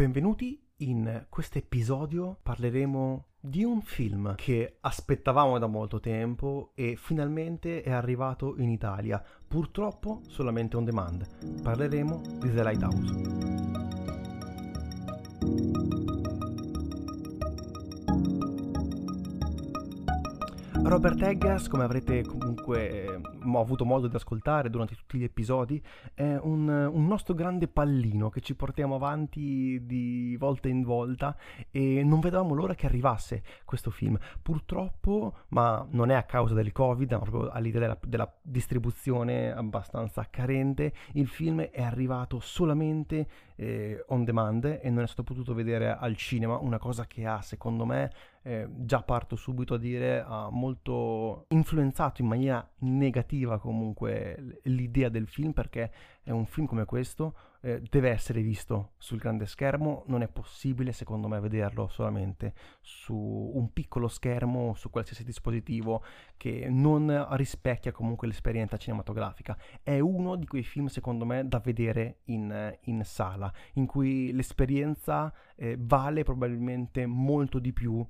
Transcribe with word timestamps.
Benvenuti 0.00 0.58
in 0.78 1.26
questo 1.28 1.58
episodio 1.58 2.38
parleremo 2.42 3.26
di 3.38 3.64
un 3.64 3.82
film 3.82 4.34
che 4.34 4.78
aspettavamo 4.80 5.58
da 5.58 5.66
molto 5.66 6.00
tempo 6.00 6.72
e 6.74 6.96
finalmente 6.96 7.82
è 7.82 7.90
arrivato 7.90 8.54
in 8.56 8.70
Italia, 8.70 9.22
purtroppo 9.46 10.22
solamente 10.26 10.78
on 10.78 10.84
demand. 10.86 11.60
Parleremo 11.60 12.22
di 12.38 12.50
The 12.50 12.62
Lighthouse. 12.62 13.50
Robert 20.82 21.20
Eggers, 21.20 21.68
come 21.68 21.84
avrete 21.84 22.24
comunque 22.24 23.20
eh, 23.42 23.58
avuto 23.58 23.84
modo 23.84 24.08
di 24.08 24.16
ascoltare 24.16 24.70
durante 24.70 24.94
tutti 24.94 25.18
gli 25.18 25.24
episodi, 25.24 25.82
è 26.14 26.36
un, 26.36 26.68
un, 26.68 27.06
nostro 27.06 27.34
grande 27.34 27.68
pallino 27.68 28.28
che 28.28 28.40
ci 28.40 28.54
portiamo 28.54 28.94
avanti 28.94 29.84
di 29.84 30.36
volta 30.38 30.68
in 30.68 30.82
volta 30.82 31.36
e 31.70 32.02
non 32.04 32.20
vedevamo 32.20 32.54
l'ora 32.54 32.74
che 32.74 32.86
arrivasse 32.86 33.42
questo 33.64 33.90
film. 33.90 34.18
Purtroppo, 34.42 35.34
ma 35.48 35.86
non 35.90 36.10
è 36.10 36.14
a 36.14 36.24
causa 36.24 36.54
del 36.54 36.72
Covid, 36.72 37.12
ma 37.12 37.18
proprio 37.18 37.50
all'idea 37.50 37.80
della, 37.80 37.98
della 38.06 38.32
distribuzione 38.42 39.52
abbastanza 39.52 40.26
carente, 40.30 40.92
il 41.12 41.28
film 41.28 41.60
è 41.60 41.82
arrivato 41.82 42.40
solamente 42.40 43.26
eh, 43.56 44.02
on 44.08 44.24
demand 44.24 44.80
e 44.82 44.90
non 44.90 45.02
è 45.02 45.06
stato 45.06 45.22
potuto 45.22 45.54
vedere 45.54 45.94
al 45.96 46.16
cinema, 46.16 46.58
una 46.58 46.78
cosa 46.78 47.06
che 47.06 47.26
ha 47.26 47.42
secondo 47.42 47.84
me 47.84 48.10
eh, 48.42 48.66
già 48.70 49.02
parto 49.02 49.36
subito 49.36 49.74
a 49.74 49.78
dire, 49.78 50.24
ha 50.26 50.48
molto 50.50 51.44
influenzato 51.48 52.22
in 52.22 52.28
maniera 52.28 52.66
negativa 52.78 53.29
comunque 53.58 54.60
l'idea 54.64 55.08
del 55.08 55.26
film 55.26 55.52
perché 55.52 55.92
è 56.22 56.30
un 56.30 56.46
film 56.46 56.66
come 56.66 56.84
questo 56.84 57.34
eh, 57.62 57.82
deve 57.88 58.10
essere 58.10 58.40
visto 58.40 58.92
sul 58.98 59.18
grande 59.18 59.46
schermo, 59.46 60.04
non 60.06 60.22
è 60.22 60.28
possibile 60.28 60.92
secondo 60.92 61.28
me 61.28 61.40
vederlo 61.40 61.88
solamente 61.88 62.54
su 62.80 63.14
un 63.14 63.72
piccolo 63.72 64.08
schermo, 64.08 64.74
su 64.74 64.90
qualsiasi 64.90 65.24
dispositivo 65.24 66.02
che 66.36 66.68
non 66.70 67.26
rispecchia 67.36 67.92
comunque 67.92 68.26
l'esperienza 68.26 68.76
cinematografica. 68.76 69.56
È 69.82 69.98
uno 69.98 70.36
di 70.36 70.46
quei 70.46 70.62
film 70.62 70.86
secondo 70.86 71.24
me 71.24 71.46
da 71.46 71.58
vedere 71.58 72.20
in, 72.24 72.78
in 72.82 73.04
sala, 73.04 73.52
in 73.74 73.86
cui 73.86 74.32
l'esperienza 74.32 75.32
eh, 75.56 75.76
vale 75.78 76.22
probabilmente 76.22 77.06
molto 77.06 77.58
di 77.58 77.72
più 77.72 78.06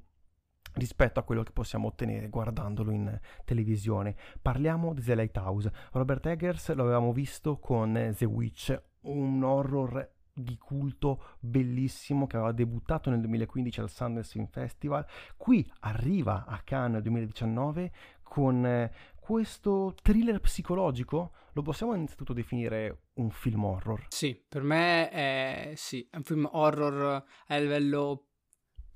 rispetto 0.74 1.18
a 1.18 1.22
quello 1.22 1.42
che 1.42 1.52
possiamo 1.52 1.88
ottenere 1.88 2.28
guardandolo 2.28 2.90
in 2.90 3.18
televisione. 3.44 4.16
Parliamo 4.40 4.94
di 4.94 5.02
The 5.02 5.14
Lighthouse. 5.14 5.72
Robert 5.92 6.26
Eggers 6.26 6.72
lo 6.74 6.82
avevamo 6.82 7.12
visto 7.12 7.58
con 7.58 8.14
The 8.16 8.24
Witch, 8.24 8.80
un 9.02 9.42
horror 9.42 10.18
di 10.32 10.56
culto 10.56 11.36
bellissimo 11.40 12.26
che 12.26 12.36
aveva 12.36 12.52
debuttato 12.52 13.10
nel 13.10 13.20
2015 13.20 13.80
al 13.80 13.90
Sundance 13.90 14.30
Film 14.30 14.46
Festival. 14.46 15.04
Qui 15.36 15.70
arriva 15.80 16.44
a 16.46 16.60
Cannes 16.64 16.92
nel 16.92 17.02
2019 17.02 17.92
con 18.22 18.90
questo 19.18 19.94
thriller 20.00 20.40
psicologico. 20.40 21.32
Lo 21.52 21.62
possiamo 21.62 21.94
innanzitutto 21.94 22.32
definire 22.32 23.06
un 23.14 23.30
film 23.30 23.64
horror? 23.64 24.06
Sì, 24.08 24.40
per 24.48 24.62
me 24.62 25.10
è, 25.10 25.72
sì, 25.74 26.06
è 26.08 26.16
un 26.16 26.22
film 26.22 26.48
horror 26.50 27.24
a 27.48 27.58
livello 27.58 28.29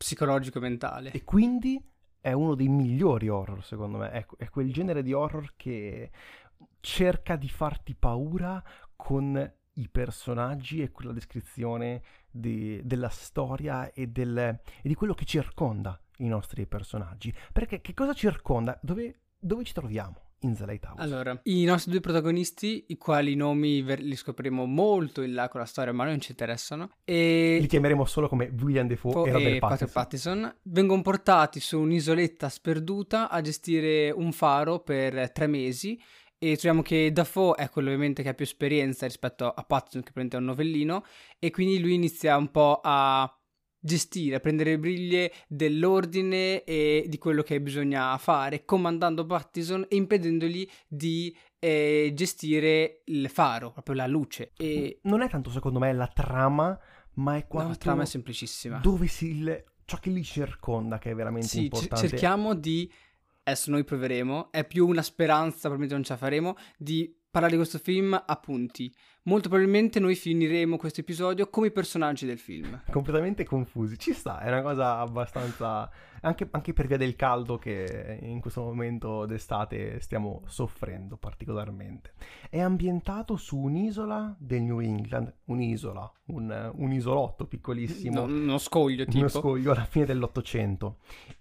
psicologico 0.05 0.60
mentale. 0.60 1.12
E 1.12 1.24
quindi 1.24 1.83
è 2.20 2.33
uno 2.33 2.55
dei 2.55 2.69
migliori 2.69 3.30
horror, 3.30 3.64
secondo 3.64 3.97
me. 3.97 4.10
È, 4.10 4.27
è 4.36 4.50
quel 4.50 4.70
genere 4.70 5.02
di 5.02 5.14
horror 5.14 5.55
che 5.56 6.10
cerca 6.80 7.36
di 7.36 7.48
farti 7.48 7.94
paura 7.94 8.62
con 8.94 9.52
i 9.77 9.88
personaggi 9.88 10.82
e 10.82 10.91
quella 10.91 11.12
descrizione 11.12 12.02
di, 12.30 12.82
della 12.84 13.08
storia 13.08 13.91
e, 13.92 14.08
del, 14.08 14.36
e, 14.36 14.60
di 14.82 14.94
quello 14.94 15.14
che 15.14 15.25
circonda 15.25 15.98
i 16.19 16.28
nostri 16.28 16.66
personaggi. 16.66 17.34
Perché 17.50 17.80
che 17.80 17.94
cosa 17.94 18.12
circonda? 18.12 18.78
Dove, 18.82 19.20
dove 19.38 19.64
ci 19.64 19.72
troviamo? 19.72 20.23
In 20.44 20.55
The 20.55 20.66
Lighthouse. 20.66 21.03
Allora, 21.03 21.38
i 21.44 21.65
nostri 21.65 21.91
due 21.91 22.00
protagonisti, 22.00 22.84
i 22.88 22.97
quali 22.97 23.34
nomi 23.34 23.82
ver- 23.82 24.00
li 24.00 24.15
scopriremo 24.15 24.66
molto 24.66 25.22
in 25.22 25.34
là 25.34 25.49
con 25.49 25.60
la 25.60 25.66
storia, 25.66 25.93
ma 25.93 26.05
non 26.05 26.21
ci 26.21 26.31
interessano. 26.31 26.91
E... 27.05 27.59
Li 27.60 27.66
chiameremo 27.66 28.05
solo 28.05 28.28
come 28.28 28.53
William 28.60 28.87
Defoe 28.87 29.27
e, 29.27 29.28
e 29.28 29.32
Robert 29.32 29.59
Pattinson. 29.59 29.88
Pattinson. 29.93 30.56
Vengono 30.62 31.03
portati 31.03 31.60
su 31.60 31.81
un'isoletta 31.81 32.49
sperduta 32.49 33.28
a 33.28 33.41
gestire 33.41 34.10
un 34.10 34.32
faro 34.32 34.81
per 34.81 35.32
tre 35.32 35.47
mesi 35.47 36.00
e 36.38 36.53
troviamo 36.56 36.82
che 36.82 37.11
Dafoe 37.11 37.55
è 37.56 37.71
quello 37.71 37.88
ovviamente 37.88 38.22
che 38.22 38.28
ha 38.28 38.34
più 38.34 38.44
esperienza 38.44 39.06
rispetto 39.06 39.49
a 39.49 39.62
Pattinson 39.62 40.03
che 40.03 40.12
prende 40.12 40.37
un 40.37 40.44
novellino 40.44 41.05
e 41.38 41.50
quindi 41.50 41.81
lui 41.81 41.94
inizia 41.94 42.37
un 42.37 42.50
po' 42.50 42.81
a 42.82 43.34
gestire, 43.84 44.37
a 44.37 44.41
prendere 44.41 44.71
le 44.71 44.78
briglie 44.78 45.33
dell'ordine 45.47 46.65
e 46.65 47.05
di 47.06 47.19
quello 47.19 47.43
che 47.43 47.61
bisogna 47.61 48.17
fare, 48.17 48.65
comandando 48.65 49.27
Pattison 49.27 49.84
e 49.91 49.97
impedendogli 49.97 50.67
di 50.89 51.37
eh, 51.59 52.11
gestire 52.15 53.03
il 53.05 53.28
faro, 53.28 53.73
proprio 53.73 53.97
la 53.97 54.06
luce. 54.06 54.53
E... 54.56 55.00
Non 55.03 55.21
è 55.21 55.28
tanto 55.28 55.50
secondo 55.50 55.78
me 55.78 55.93
la 55.93 56.06
trama, 56.09 56.78
ma 57.15 57.37
è 57.37 57.47
quanto... 57.47 57.69
No, 57.69 57.75
la 57.75 57.78
trama 57.78 58.03
è 58.03 58.06
semplicissima. 58.06 58.78
Dove 58.78 59.06
si... 59.06 59.37
Il... 59.37 59.65
ciò 59.84 59.99
che 59.99 60.09
li 60.09 60.25
circonda 60.25 60.99
che 60.99 61.11
è 61.11 61.15
veramente 61.15 61.49
sì, 61.49 61.65
importante. 61.65 62.06
C- 62.06 62.09
cerchiamo 62.09 62.55
di... 62.55 62.91
Adesso 63.47 63.71
noi 63.71 63.84
proveremo, 63.84 64.50
è 64.50 64.65
più 64.67 64.87
una 64.87 65.03
speranza, 65.03 65.69
probabilmente 65.69 65.94
non 65.94 66.05
ce 66.05 66.12
la 66.15 66.19
faremo, 66.19 66.56
di 66.78 67.15
parlare 67.34 67.56
di 67.56 67.59
questo 67.59 67.78
film 67.78 68.15
a 68.15 68.37
punti. 68.37 68.95
Molto 69.25 69.49
probabilmente 69.49 69.99
noi 69.99 70.15
finiremo 70.15 70.77
questo 70.77 71.00
episodio 71.00 71.50
come 71.50 71.67
i 71.67 71.72
personaggi 71.72 72.27
del 72.27 72.39
film. 72.39 72.81
Completamente 72.93 73.43
confusi. 73.43 73.99
Ci 73.99 74.12
sta, 74.12 74.39
è 74.39 74.47
una 74.49 74.62
cosa 74.62 74.99
abbastanza... 74.99 75.91
Anche, 76.21 76.49
anche, 76.53 76.73
per 76.73 76.87
via 76.87 76.97
del 76.97 77.17
caldo 77.17 77.59
che 77.59 78.21
in 78.23 78.41
questo 78.41 78.62
momento 78.62 79.27
d'estate 79.27 79.99
stiamo 80.00 80.43
soffrendo 80.47 81.17
particolarmente. 81.17 82.15
È 82.49 82.61
ambientato 82.61 83.37
su 83.37 83.59
un'isola 83.59 84.34
del 84.39 84.62
New 84.62 84.78
England, 84.78 85.34
un'isola, 85.47 86.11
un, 86.27 86.73
un 86.77 86.93
isolotto 86.93 87.47
piccolissimo. 87.47 88.27
No, 88.27 88.33
uno 88.33 88.59
scoglio 88.59 89.05
tipo. 89.05 89.19
Uno 89.19 89.28
scoglio 89.28 89.73
alla 89.73 89.84
fine 89.84 90.06
dell'Ottocento. 90.06 90.99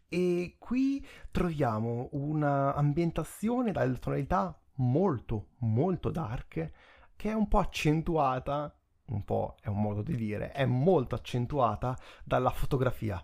E 0.09 0.55
qui 0.57 1.05
troviamo 1.31 2.09
un'ambientazione 2.11 3.71
dalle 3.71 3.99
tonalità 3.99 4.57
molto, 4.75 5.49
molto 5.59 6.09
dark, 6.09 6.71
che 7.15 7.29
è 7.29 7.33
un 7.33 7.47
po' 7.47 7.59
accentuata, 7.59 8.75
un 9.05 9.23
po' 9.23 9.55
è 9.61 9.67
un 9.67 9.81
modo 9.81 10.01
di 10.01 10.15
dire, 10.15 10.51
è 10.51 10.65
molto 10.65 11.15
accentuata 11.15 11.97
dalla 12.23 12.51
fotografia. 12.51 13.23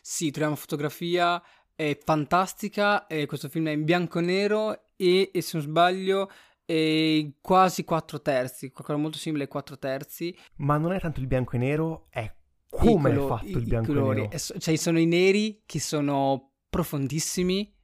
Sì, 0.00 0.30
troviamo 0.30 0.56
fotografia 0.56 1.42
è 1.74 1.98
fantastica, 2.02 3.06
e 3.06 3.26
questo 3.26 3.48
film 3.48 3.68
è 3.68 3.72
in 3.72 3.84
bianco 3.84 4.18
e 4.18 4.22
nero 4.22 4.84
e, 4.96 5.30
e 5.32 5.40
se 5.40 5.56
non 5.56 5.66
sbaglio 5.66 6.30
è 6.64 7.28
quasi 7.40 7.84
4 7.84 8.22
terzi, 8.22 8.70
qualcosa 8.70 8.98
molto 8.98 9.18
simile 9.18 9.44
ai 9.44 9.48
4 9.48 9.78
terzi. 9.78 10.36
Ma 10.56 10.76
non 10.78 10.92
è 10.92 11.00
tanto 11.00 11.20
il 11.20 11.26
bianco 11.26 11.56
e 11.56 11.58
nero, 11.58 12.06
è 12.10 12.32
come 12.68 13.12
è 13.12 13.26
fatto 13.26 13.46
il 13.46 13.64
bianco 13.64 13.92
e 13.92 14.14
nero. 14.14 14.38
Cioè, 14.38 14.76
sono 14.76 14.98
i 14.98 15.06
neri 15.06 15.62
che 15.66 15.80
sono 15.80 16.52
profondissimi 16.70 17.74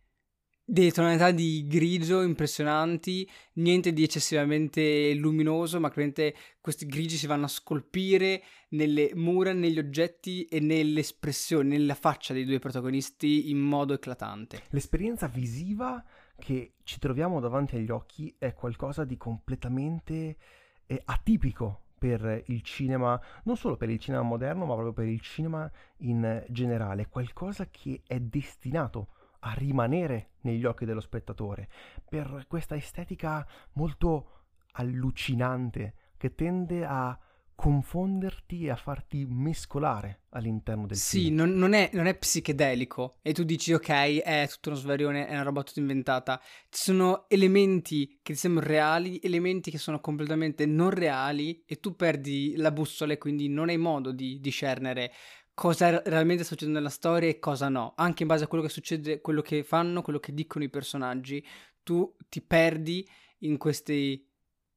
delle 0.71 0.93
tonalità 0.93 1.31
di 1.31 1.67
grigio 1.67 2.21
impressionanti, 2.21 3.27
niente 3.55 3.95
di 3.95 4.03
eccessivamente 4.03 5.15
luminoso, 5.15 5.81
ma 5.81 5.89
claramente 5.89 6.35
questi 6.61 6.85
grigi 6.85 7.17
si 7.17 7.27
vanno 7.27 7.47
a 7.47 7.49
scolpire 7.49 8.43
nelle 8.71 9.13
mura, 9.15 9.55
negli 9.55 9.79
oggetti 9.79 10.45
e 10.45 10.61
nelle 10.61 11.01
espressioni, 11.01 11.71
nella 11.71 11.95
faccia 11.95 12.35
dei 12.35 12.45
due 12.45 12.59
protagonisti 12.59 13.49
in 13.49 13.57
modo 13.57 13.95
eclatante. 13.95 14.65
L'esperienza 14.69 15.27
visiva 15.27 16.05
che 16.39 16.75
ci 16.83 16.99
troviamo 16.99 17.41
davanti 17.41 17.77
agli 17.77 17.91
occhi 17.91 18.35
è 18.37 18.53
qualcosa 18.53 19.05
di 19.05 19.17
completamente 19.17 20.37
eh, 20.85 21.01
atipico 21.03 21.85
per 21.97 22.45
il 22.49 22.61
cinema, 22.61 23.19
non 23.45 23.57
solo 23.57 23.79
per 23.79 23.89
il 23.89 23.99
cinema 23.99 24.23
moderno, 24.23 24.67
ma 24.67 24.75
proprio 24.75 24.93
per 24.93 25.07
il 25.07 25.21
cinema 25.23 25.69
in 26.01 26.45
generale, 26.51 27.09
qualcosa 27.09 27.69
che 27.71 28.03
è 28.07 28.21
destinato 28.21 29.09
a 29.41 29.53
rimanere 29.53 30.31
negli 30.43 30.65
occhi 30.65 30.85
dello 30.85 31.01
spettatore, 31.01 31.69
per 32.09 32.45
questa 32.49 32.77
estetica 32.77 33.47
molto 33.75 34.33
allucinante 34.73 35.95
che 36.17 36.35
tende 36.35 36.85
a 36.85 37.19
confonderti 37.59 38.67
e 38.67 38.71
a 38.71 38.77
farti 38.77 39.27
mescolare 39.29 40.27
all'interno 40.29 40.87
del 40.87 40.97
sì, 40.97 41.23
film. 41.23 41.27
Sì, 41.27 41.35
non, 41.35 41.51
non, 41.55 41.89
non, 41.91 42.07
è 42.07 42.17
psichedelico 42.17 43.17
e 43.21 43.33
tu 43.33 43.43
dici 43.43 43.73
ok, 43.73 44.21
è 44.21 44.47
tutto 44.49 44.69
uno 44.69 44.79
svarione, 44.79 45.27
è 45.27 45.33
una 45.33 45.43
roba 45.43 45.65
tutta 45.65 45.81
inventata. 45.81 46.41
Ci 46.69 46.85
sono 46.85 47.29
elementi 47.29 48.21
che 48.23 48.35
ti 48.35 48.39
sembrano 48.39 48.71
reali, 48.71 49.19
elementi 49.21 49.73
che 49.73 49.79
sono 49.79 49.99
completamente 49.99 50.67
non 50.67 50.91
reali 50.91 51.65
e 51.67 51.81
tu 51.81 51.97
perdi 51.97 52.55
la 52.55 52.71
bussola 52.71 53.15
e 53.15 53.19
quindi 53.19 53.49
non 53.49 53.71
hai 53.71 53.77
modo 53.77 54.13
di 54.13 54.39
discernere 54.39 55.11
cosa 55.59 56.01
realmente 56.05 56.45
sta 56.45 56.55
nella 56.67 56.89
storia 56.89 57.29
e 57.29 57.41
cosa 57.41 57.69
no. 57.69 57.95
Anche 57.97 58.23
in 58.23 58.29
base 58.29 58.45
a 58.45 58.47
quello 58.47 58.63
che 58.63 58.71
succede, 58.71 59.21
quello 59.21 59.43
che 59.43 59.65
fanno, 59.65 60.03
quello 60.03 60.21
che 60.21 60.33
dicono 60.33 60.63
i 60.63 60.71
personaggi, 60.71 61.45
tu 61.83 62.15
ti 62.29 62.41
perdi 62.41 63.05
in 63.39 63.57
questi 63.59 64.25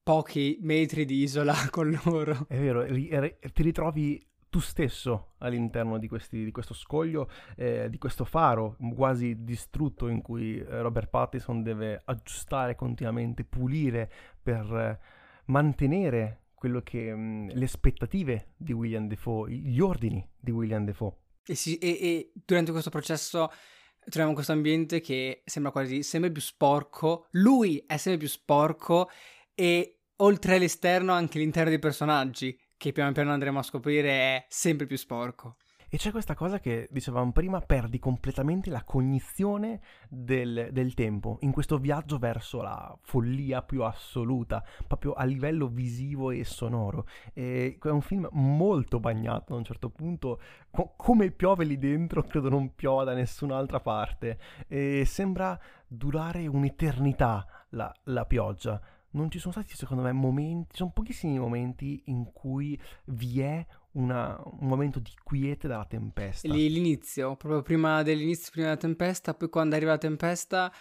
pochi 0.01 0.57
metri 0.61 1.05
di 1.05 1.21
isola 1.21 1.53
con 1.69 1.99
loro. 2.03 2.47
È 2.47 2.57
vero, 2.57 2.83
ti 2.87 3.61
ritrovi 3.61 4.27
tu 4.49 4.59
stesso 4.59 5.33
all'interno 5.37 5.99
di, 5.99 6.07
questi, 6.07 6.43
di 6.43 6.51
questo 6.51 6.73
scoglio, 6.73 7.29
eh, 7.55 7.87
di 7.87 7.99
questo 7.99 8.25
faro 8.25 8.75
quasi 8.95 9.43
distrutto 9.43 10.07
in 10.07 10.23
cui 10.23 10.63
Robert 10.63 11.09
Pattinson 11.11 11.61
deve 11.61 12.01
aggiustare 12.05 12.73
continuamente, 12.73 13.43
pulire 13.43 14.11
per 14.41 14.65
eh, 14.73 14.99
mantenere 15.45 16.40
quello 16.61 16.83
che 16.83 17.11
mh, 17.11 17.19
mm, 17.19 17.49
le 17.53 17.65
aspettative 17.65 18.53
di 18.55 18.71
William 18.71 19.07
Defoe, 19.07 19.51
gli 19.51 19.79
ordini 19.79 20.23
di 20.39 20.51
William 20.51 20.85
Defoe. 20.85 21.13
E, 21.43 21.55
sì, 21.55 21.79
e, 21.79 21.89
e 21.89 22.31
durante 22.45 22.71
questo 22.71 22.91
processo 22.91 23.51
troviamo 23.97 24.33
questo 24.35 24.51
ambiente 24.51 25.01
che 25.01 25.41
sembra 25.43 25.71
quasi 25.71 26.03
sempre 26.03 26.31
più 26.31 26.39
sporco, 26.39 27.25
lui 27.31 27.83
è 27.87 27.97
sempre 27.97 28.19
più 28.19 28.27
sporco 28.27 29.09
e 29.55 30.01
oltre 30.17 30.57
all'esterno 30.57 31.13
anche 31.13 31.39
l'interno 31.39 31.71
dei 31.71 31.79
personaggi 31.79 32.55
che 32.77 32.91
piano 32.91 33.11
piano 33.11 33.31
andremo 33.31 33.57
a 33.57 33.63
scoprire 33.63 34.09
è 34.11 34.45
sempre 34.47 34.85
più 34.85 34.97
sporco. 34.97 35.57
E 35.93 35.97
c'è 35.97 36.11
questa 36.11 36.35
cosa 36.35 36.57
che 36.61 36.87
dicevamo 36.89 37.33
prima, 37.33 37.59
perdi 37.59 37.99
completamente 37.99 38.69
la 38.69 38.81
cognizione 38.85 39.81
del, 40.07 40.69
del, 40.71 40.93
tempo 40.93 41.37
in 41.41 41.51
questo 41.51 41.79
viaggio 41.79 42.17
verso 42.17 42.61
la 42.61 42.97
follia 43.01 43.61
più 43.61 43.83
assoluta, 43.83 44.63
proprio 44.87 45.11
a 45.11 45.25
livello 45.25 45.67
visivo 45.67 46.31
e 46.31 46.45
sonoro. 46.45 47.07
E 47.33 47.77
è 47.77 47.89
un 47.89 47.99
film 47.99 48.29
molto 48.31 49.01
bagnato 49.01 49.53
a 49.53 49.57
un 49.57 49.65
certo 49.65 49.89
punto, 49.89 50.39
Co- 50.71 50.93
come 50.95 51.29
piove 51.31 51.65
lì 51.65 51.77
dentro 51.77 52.23
credo 52.23 52.47
non 52.47 52.73
piova 52.73 53.03
da 53.03 53.13
nessun'altra 53.13 53.81
parte. 53.81 54.39
E 54.69 55.03
sembra 55.05 55.59
durare 55.85 56.47
un'eternità 56.47 57.45
la, 57.71 57.93
la 58.03 58.25
pioggia 58.25 58.81
non 59.11 59.29
ci 59.29 59.39
sono 59.39 59.51
stati 59.51 59.75
secondo 59.75 60.03
me 60.03 60.13
momenti, 60.13 60.71
ci 60.71 60.77
sono 60.77 60.91
pochissimi 60.91 61.37
momenti 61.37 62.03
in 62.05 62.31
cui 62.31 62.79
vi 63.07 63.41
è 63.41 63.65
una, 63.93 64.39
un 64.43 64.67
momento 64.67 64.99
di 64.99 65.11
quiete 65.23 65.67
dalla 65.67 65.85
tempesta. 65.85 66.47
L- 66.47 66.51
l'inizio, 66.51 67.35
proprio 67.35 67.61
prima 67.61 68.03
dell'inizio, 68.03 68.51
prima 68.51 68.67
della 68.67 68.79
tempesta, 68.79 69.33
poi 69.33 69.49
quando 69.49 69.75
arriva 69.75 69.91
la 69.91 69.97
tempesta 69.97 70.71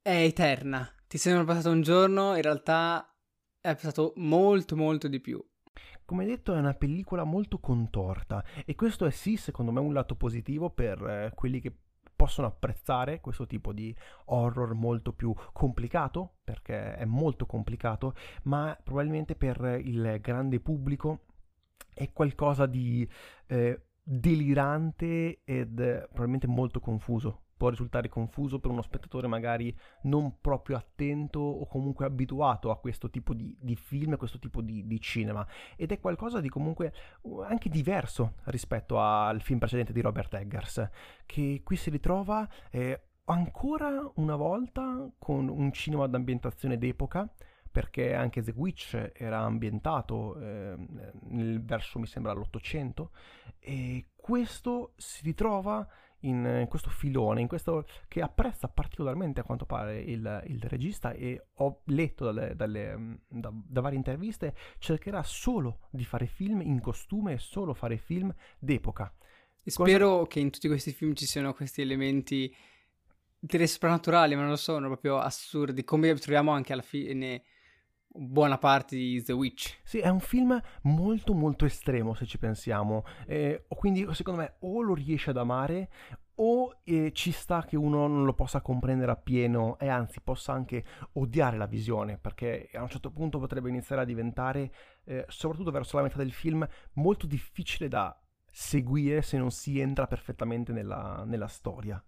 è 0.00 0.22
eterna. 0.22 0.88
Ti 1.06 1.18
sembra 1.18 1.44
passato 1.44 1.70
un 1.70 1.82
giorno, 1.82 2.34
in 2.34 2.42
realtà 2.42 3.06
è 3.60 3.74
passato 3.74 4.12
molto 4.16 4.76
molto 4.76 5.08
di 5.08 5.20
più. 5.20 5.44
Come 6.04 6.24
detto 6.24 6.54
è 6.54 6.58
una 6.58 6.74
pellicola 6.74 7.24
molto 7.24 7.58
contorta 7.58 8.44
e 8.66 8.74
questo 8.74 9.06
è 9.06 9.10
sì 9.10 9.36
secondo 9.36 9.70
me 9.70 9.80
un 9.80 9.94
lato 9.94 10.16
positivo 10.16 10.68
per 10.70 11.00
eh, 11.06 11.32
quelli 11.34 11.60
che 11.60 11.74
possono 12.14 12.48
apprezzare 12.48 13.20
questo 13.20 13.46
tipo 13.46 13.72
di 13.72 13.94
horror 14.26 14.74
molto 14.74 15.12
più 15.12 15.34
complicato, 15.52 16.38
perché 16.44 16.94
è 16.94 17.04
molto 17.04 17.46
complicato, 17.46 18.14
ma 18.44 18.78
probabilmente 18.82 19.34
per 19.34 19.80
il 19.82 20.18
grande 20.20 20.60
pubblico 20.60 21.24
è 21.92 22.10
qualcosa 22.12 22.66
di 22.66 23.08
eh, 23.46 23.86
delirante 24.02 25.40
ed 25.44 25.74
probabilmente 26.08 26.46
molto 26.46 26.80
confuso 26.80 27.42
può 27.62 27.70
risultare 27.70 28.08
confuso 28.08 28.58
per 28.58 28.72
uno 28.72 28.82
spettatore 28.82 29.28
magari 29.28 29.72
non 30.02 30.40
proprio 30.40 30.76
attento 30.76 31.38
o 31.38 31.64
comunque 31.68 32.04
abituato 32.04 32.72
a 32.72 32.80
questo 32.80 33.08
tipo 33.08 33.34
di, 33.34 33.56
di 33.60 33.76
film, 33.76 34.14
a 34.14 34.16
questo 34.16 34.40
tipo 34.40 34.60
di, 34.60 34.84
di, 34.84 35.00
cinema. 35.00 35.46
Ed 35.76 35.92
è 35.92 36.00
qualcosa 36.00 36.40
di 36.40 36.48
comunque 36.48 36.92
uh, 37.20 37.38
anche 37.42 37.68
diverso 37.68 38.34
rispetto 38.46 38.98
al 38.98 39.40
film 39.42 39.60
precedente 39.60 39.92
di 39.92 40.00
Robert 40.00 40.34
Eggers, 40.34 40.90
che 41.24 41.60
qui 41.62 41.76
si 41.76 41.90
ritrova 41.90 42.48
eh, 42.68 43.00
ancora 43.26 44.10
una 44.16 44.34
volta 44.34 45.08
con 45.16 45.48
un 45.48 45.72
cinema 45.72 46.08
d'ambientazione 46.08 46.76
d'epoca 46.76 47.32
perché 47.72 48.14
anche 48.14 48.42
The 48.42 48.52
Witch 48.54 49.12
era 49.14 49.40
ambientato 49.40 50.38
eh, 50.38 50.76
nel 51.30 51.64
verso 51.64 51.98
mi 51.98 52.06
sembra 52.06 52.32
l'Ottocento 52.34 53.10
e 53.58 54.10
questo 54.14 54.92
si 54.96 55.22
ritrova 55.24 55.88
in, 56.20 56.44
in, 56.60 56.66
questo 56.68 56.90
filone, 56.90 57.40
in 57.40 57.48
questo 57.48 57.86
che 58.08 58.20
apprezza 58.20 58.68
particolarmente 58.68 59.40
a 59.40 59.42
quanto 59.42 59.64
pare 59.64 60.00
il, 60.00 60.44
il 60.46 60.62
regista 60.62 61.12
e 61.12 61.46
ho 61.54 61.80
letto 61.86 62.26
dalle, 62.26 62.54
dalle, 62.54 62.96
mm, 62.96 63.14
da, 63.28 63.50
da, 63.52 63.80
varie 63.80 63.96
interviste, 63.96 64.54
cercherà 64.78 65.22
solo 65.22 65.88
di 65.90 66.04
fare 66.04 66.26
film 66.26 66.60
in 66.60 66.80
costume 66.80 67.32
e 67.32 67.38
solo 67.38 67.74
fare 67.74 67.96
film 67.96 68.32
d'epoca. 68.58 69.12
E 69.62 69.70
spero 69.70 70.18
Cosa... 70.18 70.26
che 70.28 70.40
in 70.40 70.50
tutti 70.50 70.68
questi 70.68 70.92
film 70.92 71.14
ci 71.14 71.26
siano 71.26 71.54
questi 71.54 71.80
elementi 71.80 72.54
direi 73.44 73.66
soprannaturali, 73.66 74.36
ma 74.36 74.42
non 74.42 74.50
lo 74.50 74.56
sono, 74.56 74.86
proprio 74.86 75.18
assurdi, 75.18 75.82
come 75.82 76.14
troviamo 76.14 76.52
anche 76.52 76.72
alla 76.72 76.82
fine 76.82 77.42
buona 78.14 78.58
parte 78.58 78.96
di 78.96 79.22
The 79.22 79.32
Witch. 79.32 79.80
Sì, 79.82 79.98
è 79.98 80.08
un 80.08 80.20
film 80.20 80.60
molto 80.82 81.34
molto 81.34 81.64
estremo 81.64 82.14
se 82.14 82.26
ci 82.26 82.38
pensiamo, 82.38 83.04
eh, 83.26 83.64
quindi 83.68 84.06
secondo 84.12 84.40
me 84.40 84.54
o 84.60 84.82
lo 84.82 84.94
riesce 84.94 85.30
ad 85.30 85.38
amare 85.38 85.88
o 86.36 86.80
eh, 86.84 87.12
ci 87.12 87.30
sta 87.30 87.62
che 87.62 87.76
uno 87.76 88.06
non 88.06 88.24
lo 88.24 88.34
possa 88.34 88.60
comprendere 88.62 89.12
appieno 89.12 89.78
e 89.78 89.88
anzi 89.88 90.20
possa 90.20 90.52
anche 90.52 90.84
odiare 91.12 91.56
la 91.56 91.66
visione 91.66 92.16
perché 92.16 92.70
a 92.72 92.82
un 92.82 92.88
certo 92.88 93.10
punto 93.10 93.38
potrebbe 93.38 93.68
iniziare 93.68 94.02
a 94.02 94.06
diventare, 94.06 94.72
eh, 95.04 95.24
soprattutto 95.28 95.70
verso 95.70 95.96
la 95.96 96.02
metà 96.02 96.16
del 96.16 96.32
film, 96.32 96.66
molto 96.94 97.26
difficile 97.26 97.88
da 97.88 98.16
seguire 98.50 99.22
se 99.22 99.38
non 99.38 99.50
si 99.50 99.78
entra 99.80 100.06
perfettamente 100.06 100.72
nella, 100.72 101.24
nella 101.26 101.48
storia. 101.48 102.02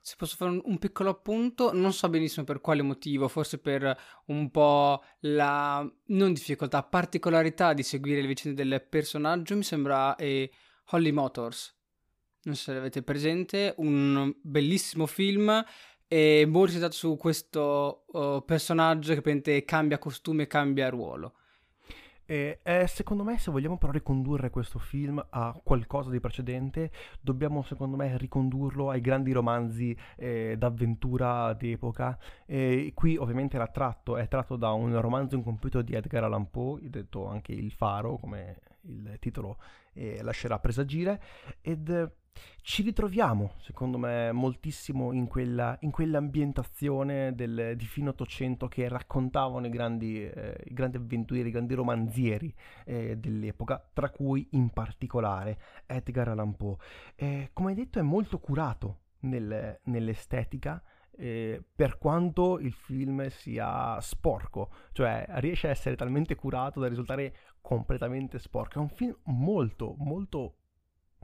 Se 0.00 0.14
posso 0.16 0.36
fare 0.36 0.60
un, 0.62 0.78
piccolo 0.78 1.10
appunto, 1.10 1.72
non 1.72 1.92
so 1.92 2.08
benissimo 2.08 2.44
per 2.44 2.60
quale 2.60 2.82
motivo, 2.82 3.28
forse 3.28 3.58
per 3.58 3.96
un 4.26 4.50
po' 4.50 5.02
la 5.20 5.88
non 6.06 6.32
difficoltà, 6.32 6.82
particolarità 6.82 7.72
di 7.72 7.82
seguire 7.82 8.20
le 8.20 8.26
vicende 8.26 8.62
del 8.62 8.84
personaggio, 8.88 9.56
mi 9.56 9.62
sembra 9.62 10.16
eh, 10.16 10.50
Holly 10.90 11.10
Motors. 11.10 11.76
Non 12.42 12.54
so 12.54 12.62
se 12.62 12.74
l'avete 12.74 13.02
presente, 13.02 13.74
un 13.78 14.34
bellissimo 14.40 15.06
film 15.06 15.64
e 16.08 16.44
molto 16.48 16.72
centrato 16.72 16.94
su 16.94 17.16
questo 17.16 18.04
uh, 18.08 18.44
personaggio 18.44 19.20
che 19.20 19.64
cambia 19.64 19.98
costume 19.98 20.44
e 20.44 20.46
cambia 20.46 20.88
ruolo. 20.88 21.34
E, 22.30 22.60
eh, 22.62 22.86
secondo 22.86 23.24
me, 23.24 23.38
se 23.38 23.50
vogliamo 23.50 23.76
però 23.76 23.90
ricondurre 23.90 24.50
questo 24.50 24.78
film 24.78 25.20
a 25.30 25.60
qualcosa 25.64 26.10
di 26.10 26.20
precedente, 26.20 26.92
dobbiamo, 27.20 27.64
secondo 27.64 27.96
me, 27.96 28.16
ricondurlo 28.16 28.88
ai 28.88 29.00
grandi 29.00 29.32
romanzi 29.32 29.96
eh, 30.14 30.54
d'avventura 30.56 31.52
d'epoca. 31.54 32.16
E 32.46 32.92
qui, 32.94 33.16
ovviamente, 33.16 33.56
era 33.56 33.66
tratto, 33.66 34.16
è 34.16 34.28
tratto 34.28 34.54
da 34.54 34.70
un 34.70 35.00
romanzo 35.00 35.34
incompiuto 35.34 35.82
di 35.82 35.94
Edgar 35.94 36.22
Allan 36.22 36.48
Poe, 36.50 36.88
detto 36.88 37.26
anche 37.26 37.50
Il 37.50 37.72
Faro, 37.72 38.16
come 38.16 38.60
il 38.82 39.16
titolo 39.18 39.58
eh, 39.94 40.22
lascerà 40.22 40.60
presagire, 40.60 41.20
ed 41.60 42.12
ci 42.70 42.82
ritroviamo, 42.82 43.54
secondo 43.58 43.98
me, 43.98 44.30
moltissimo 44.30 45.12
in, 45.12 45.26
quella, 45.26 45.76
in 45.80 45.90
quell'ambientazione 45.90 47.34
del, 47.34 47.74
di 47.76 47.84
fine 47.84 48.10
Ottocento 48.10 48.68
che 48.68 48.86
raccontavano 48.88 49.66
i 49.66 49.70
grandi, 49.70 50.22
eh, 50.24 50.56
i 50.66 50.72
grandi 50.72 50.98
avventurieri, 50.98 51.48
i 51.48 51.52
grandi 51.52 51.74
romanzieri 51.74 52.54
eh, 52.84 53.16
dell'epoca, 53.16 53.84
tra 53.92 54.10
cui 54.10 54.46
in 54.52 54.70
particolare 54.70 55.58
Edgar 55.86 56.28
Allan 56.28 56.54
Poe. 56.54 56.76
Eh, 57.16 57.50
come 57.52 57.74
detto, 57.74 57.98
è 57.98 58.02
molto 58.02 58.38
curato 58.38 59.00
nel, 59.20 59.80
nell'estetica. 59.84 60.80
Eh, 61.22 61.62
per 61.74 61.98
quanto 61.98 62.58
il 62.60 62.72
film 62.72 63.26
sia 63.28 64.00
sporco, 64.00 64.70
cioè 64.92 65.26
riesce 65.38 65.66
a 65.66 65.70
essere 65.70 65.96
talmente 65.96 66.34
curato 66.34 66.78
da 66.78 66.86
risultare 66.86 67.34
completamente 67.60 68.38
sporco. 68.38 68.78
È 68.78 68.80
un 68.80 68.88
film 68.88 69.14
molto, 69.24 69.96
molto 69.98 70.59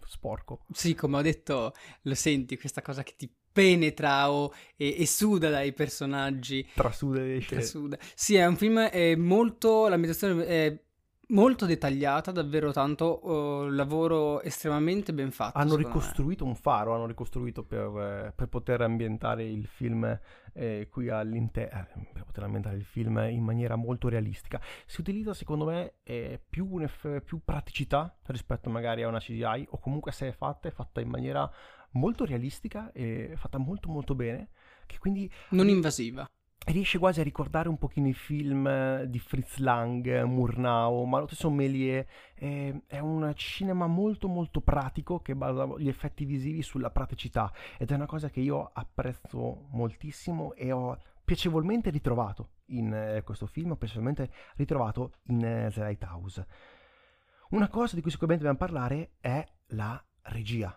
sporco. 0.05 0.61
Sì, 0.73 0.95
come 0.95 1.19
ho 1.19 1.23
detto, 1.23 1.75
lo 2.03 2.15
senti 2.15 2.59
questa 2.59 2.83
cosa 2.83 3.03
che 3.03 3.15
ti 3.17 3.33
penetra 3.57 4.31
o, 4.31 4.53
e, 4.76 5.07
suda 5.07 5.49
dai 5.49 5.73
personaggi. 5.73 6.69
Trasuda 6.75 7.21
e 7.21 7.37
esce. 7.37 7.55
Trasuda. 7.55 7.99
Sì, 8.15 8.35
è 8.35 8.45
un 8.45 8.57
film 8.57 8.81
è 8.81 9.15
molto, 9.15 9.88
l'ambientazione 9.88 10.47
è 10.47 10.79
molto 11.28 11.66
dettagliata, 11.66 12.30
davvero 12.30 12.73
tanto 12.73 13.26
uh, 13.26 13.68
lavoro 13.68 14.40
estremamente 14.42 15.12
ben 15.12 15.30
fatto. 15.30 15.59
Hanno 15.59 15.76
ricostruito 15.76 16.45
me. 16.45 16.50
un 16.50 16.56
faro, 16.56 16.95
hanno 16.95 17.06
ricostruito 17.06 17.64
per, 17.64 18.33
per 18.35 18.49
poter 18.49 18.83
ambientare 18.83 19.45
il 19.45 19.66
film 19.66 20.18
eh, 20.52 20.88
qui 20.90 21.09
all'interno, 21.09 22.02
eh, 22.02 22.09
per 22.12 22.25
poter 22.25 22.45
ambientare 22.45 22.76
il 22.76 22.85
film 22.85 23.18
in 23.30 23.42
maniera 23.42 23.76
molto 23.76 24.09
realistica. 24.09 24.61
Si 24.85 25.00
utilizza 25.00 25.35
secondo 25.35 25.64
me 25.64 25.95
eh, 26.02 26.40
più, 26.49 26.78
eff- 26.78 27.21
più 27.23 27.40
praticità 27.45 28.16
rispetto 28.26 28.71
magari 28.71 29.02
a 29.02 29.09
una 29.09 29.21
CGI 29.21 29.68
o 29.71 29.78
comunque 29.78 30.12
se 30.12 30.28
è 30.28 30.33
fatta 30.33 30.68
è 30.68 30.71
fatta 30.71 31.00
in 31.00 31.09
maniera 31.09 31.50
molto 31.92 32.25
realistica 32.25 32.92
e 32.92 33.33
fatta 33.37 33.59
molto 33.59 33.88
molto 33.88 34.14
bene. 34.14 34.50
Che 34.87 34.99
quindi 34.99 35.28
non 35.50 35.68
invasiva 35.68 36.28
riesce 36.67 36.99
quasi 36.99 37.21
a 37.21 37.23
ricordare 37.23 37.69
un 37.69 37.79
pochino 37.79 38.09
i 38.09 38.13
film 38.13 38.67
eh, 38.67 39.07
di 39.09 39.19
Fritz 39.19 39.59
Lang, 39.59 40.23
Murnau, 40.25 41.05
ma 41.05 41.21
lo 41.21 41.27
stesso 41.27 41.51
Méliès. 41.51 42.05
È, 42.35 42.75
è, 42.87 42.99
un 42.99 43.33
cinema 43.35 43.87
molto 43.87 44.29
molto 44.29 44.61
pratico 44.61 45.21
che 45.21 45.35
basa 45.35 45.67
gli 45.79 45.89
effetti 45.89 46.25
visivi 46.25 46.63
sulla 46.63 46.91
praticità 46.91 47.53
ed 47.79 47.91
è 47.91 47.95
una 47.95 48.07
cosa 48.07 48.29
che 48.29 48.41
io 48.41 48.71
apprezzo 48.73 49.67
moltissimo 49.71 50.55
e 50.55 50.73
ho 50.73 50.99
piacevolmente 51.25 51.91
ritrovato 51.91 52.51
in 52.67 52.93
eh, 52.93 53.23
questo 53.23 53.47
film, 53.47 53.73
ho 53.73 53.77
piacevolmente 53.77 54.31
ritrovato 54.57 55.13
in 55.25 55.45
eh, 55.45 55.71
The 55.73 55.81
Lighthouse. 55.81 56.47
Una 57.51 57.69
cosa 57.69 57.95
di 57.95 58.03
cui 58.03 58.11
sicuramente 58.11 58.45
dobbiamo 58.45 58.73
parlare 58.73 59.13
è 59.21 59.45
la 59.69 60.03
regia. 60.23 60.77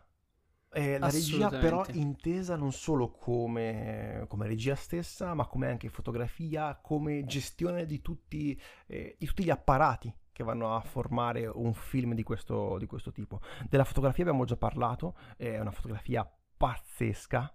Eh, 0.71 0.99
la 0.99 1.09
regia 1.09 1.49
però 1.49 1.83
intesa 1.93 2.55
non 2.55 2.71
solo 2.71 3.09
come, 3.11 4.25
come, 4.27 4.47
regia 4.47 4.75
stessa, 4.75 5.33
ma 5.33 5.47
come 5.47 5.67
anche 5.67 5.89
fotografia, 5.89 6.77
come 6.81 7.25
gestione 7.25 7.85
di 7.85 8.01
tutti, 8.01 8.59
eh, 8.85 9.15
di 9.17 9.25
tutti 9.25 9.43
gli 9.43 9.49
apparati 9.49 10.13
che 10.31 10.43
vanno 10.43 10.75
a 10.75 10.79
formare 10.79 11.47
un 11.47 11.73
film 11.73 12.13
di 12.13 12.23
questo, 12.23 12.77
di 12.77 12.85
questo 12.85 13.11
tipo. 13.11 13.41
Della 13.67 13.83
fotografia 13.83 14.23
abbiamo 14.23 14.45
già 14.45 14.57
parlato, 14.57 15.15
è 15.35 15.59
una 15.59 15.71
fotografia 15.71 16.29
pazzesca, 16.55 17.53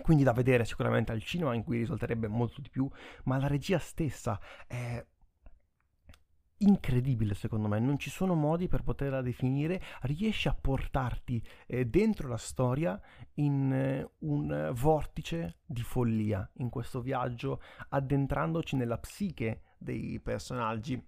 quindi 0.00 0.24
da 0.24 0.32
vedere 0.32 0.64
sicuramente 0.64 1.12
al 1.12 1.22
cinema 1.22 1.54
in 1.54 1.62
cui 1.62 1.78
risulterebbe 1.78 2.28
molto 2.28 2.60
di 2.60 2.70
più, 2.70 2.88
ma 3.24 3.36
la 3.36 3.46
regia 3.46 3.78
stessa 3.78 4.40
è 4.66 5.04
incredibile 6.62 7.34
secondo 7.34 7.68
me, 7.68 7.78
non 7.78 7.98
ci 7.98 8.10
sono 8.10 8.34
modi 8.34 8.68
per 8.68 8.82
poterla 8.82 9.22
definire, 9.22 9.82
riesce 10.02 10.48
a 10.48 10.54
portarti 10.54 11.42
eh, 11.66 11.86
dentro 11.86 12.28
la 12.28 12.36
storia 12.36 13.00
in 13.34 13.72
eh, 13.72 14.10
un 14.20 14.70
vortice 14.74 15.58
di 15.66 15.82
follia 15.82 16.48
in 16.54 16.68
questo 16.68 17.00
viaggio, 17.00 17.60
addentrandoci 17.90 18.76
nella 18.76 18.98
psiche 18.98 19.62
dei 19.78 20.20
personaggi, 20.20 21.02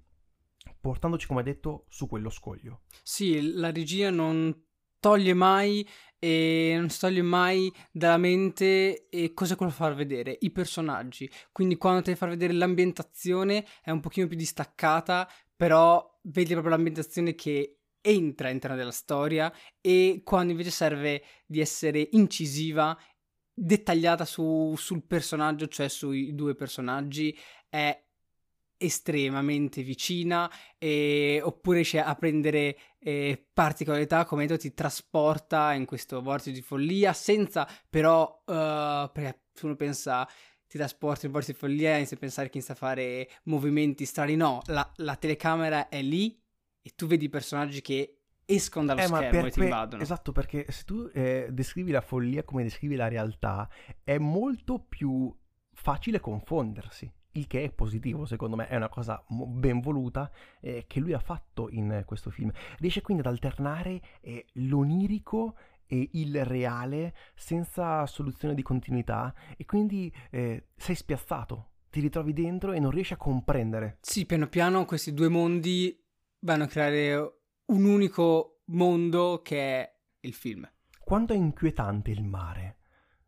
portandoci 0.81 1.27
come 1.27 1.43
detto 1.43 1.85
su 1.89 2.07
quello 2.07 2.31
scoglio. 2.31 2.83
Sì, 3.03 3.53
la 3.55 3.71
regia 3.71 4.11
non 4.11 4.63
toglie 5.05 5.35
mai 5.35 5.87
e 6.19 6.75
non 6.79 6.89
si 6.89 6.99
toglie 6.99 7.21
mai 7.21 7.71
dalla 7.93 8.17
mente 8.17 9.11
e 9.11 9.35
cosa 9.35 9.55
vuole 9.55 9.71
far 9.71 9.95
vedere 9.95 10.35
i 10.41 10.51
personaggi. 10.51 11.31
Quindi 11.53 11.77
quando 11.77 12.01
ti 12.01 12.15
far 12.15 12.31
vedere 12.31 12.55
l'ambientazione 12.55 13.67
è 13.83 13.91
un 13.91 14.01
pochino 14.01 14.27
più 14.27 14.37
distaccata, 14.39 15.29
però 15.57 16.19
vedi 16.23 16.53
proprio 16.53 16.75
l'ambientazione 16.75 17.35
che 17.35 17.79
entra 18.01 18.49
all'interno 18.49 18.77
della 18.77 18.91
storia 18.91 19.53
e 19.81 20.21
quando 20.25 20.53
invece 20.53 20.71
serve 20.71 21.23
di 21.47 21.61
essere 21.61 22.09
incisiva, 22.13 22.97
dettagliata 23.53 24.25
su, 24.25 24.75
sul 24.77 25.05
personaggio, 25.05 25.69
cioè 25.69 25.89
sui 25.89 26.35
due 26.35 26.55
personaggi, 26.55 27.37
è 27.69 28.05
estremamente 28.77 29.83
vicina 29.83 30.51
e, 30.79 31.41
oppure 31.43 31.77
riesce 31.77 32.01
a 32.01 32.15
prendere 32.15 32.77
eh, 32.99 33.47
particolarità 33.53 34.25
come 34.25 34.47
detto 34.47 34.61
ti 34.61 34.75
trasporta 34.75 35.73
in 35.73 35.85
questo 35.87 36.21
vortice 36.21 36.53
di 36.53 36.61
follia 36.61 37.13
senza 37.13 37.69
però 37.89 38.43
uh, 38.45 39.11
perché 39.13 39.43
uno 39.63 39.77
pensa 39.77 40.29
ti 40.75 40.81
trasporta 40.81 41.27
in 41.27 41.31
vortice 41.31 41.53
di 41.53 41.59
follia 41.59 41.95
inizia 41.95 42.17
a 42.17 42.19
pensare 42.19 42.49
che 42.49 42.57
inizia 42.57 42.75
a 42.75 42.77
fare 42.77 43.31
movimenti 43.45 44.05
strani 44.05 44.35
no 44.35 44.61
la, 44.67 44.93
la 44.97 45.15
telecamera 45.15 45.89
è 45.89 46.03
lì 46.03 46.37
e 46.83 46.93
tu 46.97 47.07
vedi 47.07 47.27
i 47.27 47.29
personaggi 47.29 47.81
che 47.81 48.19
escono 48.45 48.87
dallo 48.87 49.03
eh, 49.03 49.07
schermo 49.07 49.47
e 49.47 49.51
ti 49.53 49.61
invadono. 49.61 50.03
Esatto, 50.03 50.33
perché 50.33 50.67
se 50.69 50.83
tu 50.85 51.09
eh, 51.15 51.47
descrivi 51.51 51.93
la 51.93 52.01
follia 52.01 52.43
come 52.43 52.65
descrivi 52.65 52.97
la 52.97 53.09
realtà, 53.09 53.71
è 54.03 54.19
molto 54.19 54.81
più 54.81 55.35
facile 55.73 56.21
confondersi 56.21 57.11
il 57.37 57.47
che 57.47 57.63
è 57.63 57.71
positivo 57.71 58.27
secondo 58.27 58.57
me, 58.57 58.67
è 58.67 58.77
una 58.77 58.89
cosa 58.89 59.25
ben 59.29 59.81
voluta 59.81 60.31
eh, 60.61 60.85
che 60.87 61.01
lui 61.01 61.13
ha 61.13 61.21
fatto 61.21 61.71
in 61.71 62.03
questo 62.05 62.31
film. 62.31 62.51
Riesce 62.79 63.01
quindi 63.01 63.27
ad 63.27 63.33
alternare 63.33 64.01
eh, 64.21 64.45
l'onirico 64.55 65.55
e 65.87 66.11
il 66.13 66.45
reale 66.45 67.15
senza 67.35 68.07
soluzione 68.07 68.55
di 68.55 68.63
continuità 68.63 69.35
e 69.57 69.65
quindi 69.65 70.13
eh, 70.31 70.69
sei 70.77 70.95
spiazzato, 70.95 71.71
ti 71.91 72.01
ritrovi 72.01 72.33
dentro 72.33 72.73
e 72.73 72.81
non 72.81 72.91
riesci 72.91 73.13
a 73.13 73.17
comprendere. 73.17 73.99
Sì, 74.01 74.27
piano 74.27 74.49
piano 74.49 74.85
questi 74.85 75.15
due 75.15 75.29
mondi 75.29 75.97
vanno 76.41 76.65
a 76.65 76.67
creare 76.67 77.39
un 77.67 77.85
unico 77.85 78.63
mondo 78.67 79.41
che 79.43 79.59
è 79.59 79.97
il 80.21 80.33
film. 80.33 80.69
Quanto 80.99 81.33
è 81.33 81.37
inquietante 81.37 82.11
il 82.11 82.25
mare 82.25 82.79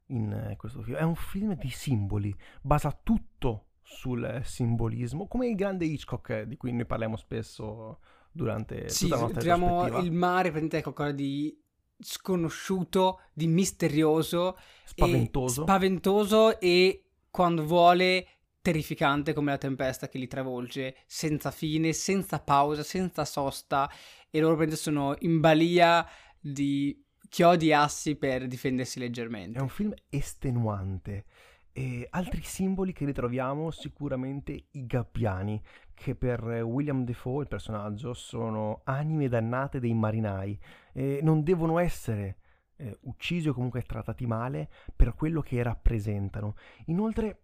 in 0.07 0.33
eh, 0.33 0.57
questo 0.57 0.83
film? 0.83 0.97
È 0.97 1.03
un 1.03 1.15
film 1.15 1.55
di 1.55 1.69
simboli, 1.69 2.35
basa 2.63 2.99
tutto 3.03 3.67
sul 3.83 4.41
simbolismo, 4.43 5.29
come 5.29 5.49
il 5.49 5.55
grande 5.55 5.85
Hitchcock 5.85 6.43
di 6.43 6.57
cui 6.57 6.73
noi 6.73 6.87
parliamo 6.87 7.17
spesso 7.17 8.01
durante 8.33 8.89
sì, 8.89 9.05
tutta 9.05 9.17
la 9.17 9.57
nostra 9.57 10.01
il 10.01 10.13
mare 10.13 10.51
praticamente 10.51 10.83
qualcosa 10.83 11.13
di 11.13 11.57
sconosciuto, 11.99 13.21
di 13.33 13.47
misterioso, 13.47 14.57
spaventoso. 14.85 15.63
E 15.63 15.65
spaventoso 15.65 16.61
e 16.61 17.05
quando 17.31 17.65
vuole 17.65 18.27
terrificante 18.61 19.33
come 19.33 19.53
la 19.53 19.59
tempesta 19.59 20.09
che 20.09 20.19
li 20.19 20.27
travolge 20.27 20.97
senza 21.07 21.51
fine, 21.51 21.93
senza 21.93 22.41
pausa, 22.41 22.83
senza 22.83 23.25
sosta 23.25 23.89
e 24.31 24.41
loro 24.41 24.57
praticamente 24.57 24.77
sono 24.77 25.15
in 25.21 25.41
balia 25.41 26.05
di 26.41 27.05
chiodi 27.29 27.73
assi 27.73 28.17
per 28.17 28.47
difendersi 28.47 28.99
leggermente. 28.99 29.59
È 29.59 29.63
un 29.63 29.69
film 29.69 29.95
estenuante 30.09 31.25
e 31.73 32.07
altri 32.11 32.43
simboli 32.43 32.93
che 32.93 33.05
ritroviamo 33.05 33.71
sicuramente 33.71 34.69
i 34.71 34.87
gabbiani, 34.87 35.63
che 35.97 36.15
per 36.15 36.43
William 36.63 37.05
Defoe, 37.05 37.43
il 37.43 37.49
personaggio, 37.49 38.13
sono 38.13 38.83
anime 38.85 39.29
dannate 39.29 39.81
dei 39.81 39.95
marinai 39.95 40.57
e 40.93 41.21
non 41.23 41.43
devono 41.43 41.79
essere 41.79 42.37
eh, 42.77 42.97
uccisi 43.03 43.49
o 43.49 43.55
comunque 43.55 43.83
trattati 43.83 44.27
male 44.27 44.69
per 44.95 45.15
quello 45.15 45.41
che 45.41 45.63
rappresentano. 45.63 46.55
Inoltre 46.87 47.41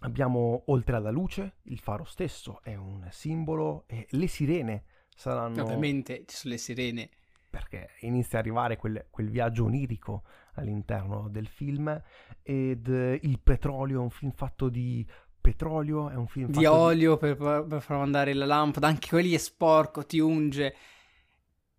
abbiamo 0.00 0.64
oltre 0.66 0.96
alla 0.96 1.10
luce, 1.10 1.56
il 1.64 1.78
faro 1.78 2.04
stesso 2.04 2.60
è 2.62 2.74
un 2.76 3.08
simbolo 3.10 3.84
e 3.86 4.06
le 4.10 4.26
sirene 4.26 4.84
saranno... 5.14 5.62
Ovviamente 5.62 6.24
ci 6.26 6.36
sono 6.36 6.52
le 6.52 6.60
sirene 6.60 7.10
perché 7.50 7.90
inizia 8.00 8.38
a 8.38 8.42
arrivare 8.42 8.76
quel, 8.76 9.08
quel, 9.10 9.28
viaggio 9.28 9.64
onirico 9.64 10.22
all'interno 10.54 11.28
del 11.28 11.48
film 11.48 12.00
ed 12.42 12.88
eh, 12.88 13.18
il 13.22 13.40
petrolio 13.40 13.98
è 13.98 14.02
un 14.02 14.10
film 14.10 14.30
fatto 14.30 14.68
di 14.68 15.04
petrolio, 15.40 16.08
è 16.08 16.14
un 16.14 16.26
film 16.26 16.50
di 16.50 16.64
olio 16.66 17.14
di... 17.14 17.18
Per, 17.18 17.64
per, 17.66 17.80
far 17.80 17.98
mandare 17.98 18.34
la 18.34 18.46
lampada, 18.46 18.86
anche 18.86 19.08
quelli 19.08 19.34
è 19.34 19.38
sporco, 19.38 20.04
ti 20.04 20.18
unge, 20.18 20.74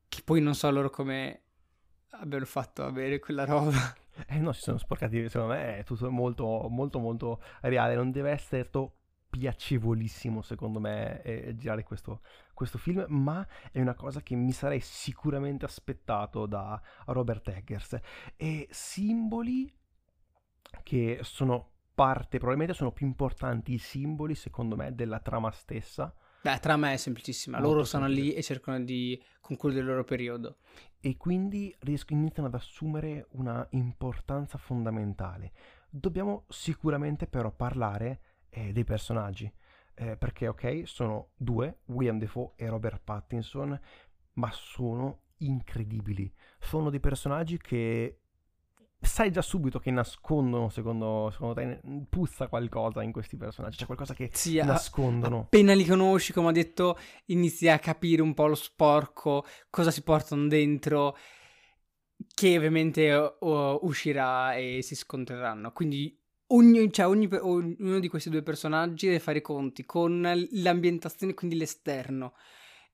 che 0.07 0.21
poi 0.23 0.41
non 0.41 0.55
so 0.55 0.69
loro 0.71 0.89
come 0.89 1.41
abbiano 2.11 2.45
fatto 2.45 2.83
avere 2.83 3.19
quella 3.19 3.45
roba. 3.45 3.95
Eh 4.27 4.39
no, 4.39 4.51
si 4.51 4.61
sono 4.61 4.77
sporcati, 4.77 5.29
secondo 5.29 5.53
me 5.53 5.77
è 5.77 5.83
tutto 5.83 6.11
molto, 6.11 6.67
molto, 6.69 6.99
molto 6.99 7.41
reale, 7.61 7.95
non 7.95 8.11
deve 8.11 8.31
essere 8.31 8.65
stato 8.65 8.97
piacevolissimo 9.31 10.41
secondo 10.41 10.81
me 10.81 11.21
eh, 11.21 11.55
girare 11.55 11.83
questo, 11.83 12.19
questo, 12.53 12.77
film, 12.77 13.05
ma 13.07 13.47
è 13.71 13.79
una 13.79 13.93
cosa 13.93 14.21
che 14.21 14.35
mi 14.35 14.51
sarei 14.51 14.81
sicuramente 14.81 15.65
aspettato 15.65 16.45
da 16.45 16.79
Robert 17.05 17.47
Eggers. 17.47 17.97
E 18.35 18.67
simboli 18.69 19.73
che 20.83 21.19
sono 21.21 21.69
parte, 22.01 22.39
probabilmente 22.39 22.73
sono 22.73 22.91
più 22.91 23.05
importanti 23.05 23.73
i 23.73 23.77
simboli 23.77 24.33
secondo 24.33 24.75
me 24.75 24.95
della 24.95 25.19
trama 25.19 25.51
stessa. 25.51 26.11
La 26.41 26.57
trama 26.57 26.91
è 26.91 26.97
semplicissima, 26.97 27.57
Molto 27.57 27.71
loro 27.71 27.85
sono 27.85 28.07
lì 28.07 28.33
e 28.33 28.41
cercano 28.41 28.83
di 28.83 29.21
concludere 29.39 29.81
il 29.81 29.87
loro 29.87 30.03
periodo. 30.03 30.57
E 30.99 31.15
quindi 31.15 31.75
riescono, 31.81 32.19
iniziano 32.19 32.47
ad 32.47 32.55
assumere 32.55 33.27
una 33.33 33.63
importanza 33.71 34.57
fondamentale. 34.57 35.51
Dobbiamo 35.91 36.45
sicuramente 36.47 37.27
però 37.27 37.51
parlare 37.51 38.21
eh, 38.49 38.71
dei 38.71 38.83
personaggi. 38.83 39.53
Eh, 39.93 40.17
perché, 40.17 40.47
ok, 40.47 40.81
sono 40.85 41.33
due, 41.35 41.81
William 41.85 42.17
Defoe 42.17 42.53
e 42.55 42.67
Robert 42.67 43.01
Pattinson, 43.03 43.79
ma 44.33 44.49
sono 44.51 45.25
incredibili. 45.37 46.33
Sono 46.57 46.89
dei 46.89 46.99
personaggi 46.99 47.59
che 47.59 48.21
sai 49.01 49.31
già 49.31 49.41
subito 49.41 49.79
che 49.79 49.89
nascondono, 49.89 50.69
secondo, 50.69 51.29
secondo 51.31 51.55
te, 51.55 51.81
puzza 52.07 52.47
qualcosa 52.47 53.01
in 53.01 53.11
questi 53.11 53.35
personaggi, 53.35 53.77
c'è 53.77 53.85
qualcosa 53.85 54.13
che 54.13 54.29
sì, 54.31 54.57
nascondono. 54.57 55.41
Appena 55.41 55.73
li 55.73 55.85
conosci, 55.85 56.33
come 56.33 56.47
ho 56.47 56.51
detto, 56.51 56.97
inizi 57.25 57.67
a 57.67 57.79
capire 57.79 58.21
un 58.21 58.33
po' 58.33 58.47
lo 58.47 58.55
sporco, 58.55 59.45
cosa 59.69 59.89
si 59.89 60.03
portano 60.03 60.47
dentro, 60.47 61.17
che 62.33 62.55
ovviamente 62.55 63.11
uh, 63.11 63.79
uscirà 63.81 64.55
e 64.55 64.81
si 64.83 64.95
scontreranno. 64.95 65.71
Quindi 65.71 66.15
ogni, 66.47 66.91
cioè 66.91 67.07
ogni, 67.07 67.27
ognuno 67.31 67.99
di 67.99 68.07
questi 68.07 68.29
due 68.29 68.43
personaggi 68.43 69.07
deve 69.07 69.19
fare 69.19 69.39
i 69.39 69.41
conti 69.41 69.83
con 69.83 70.47
l'ambientazione, 70.51 71.33
quindi 71.33 71.57
l'esterno, 71.57 72.35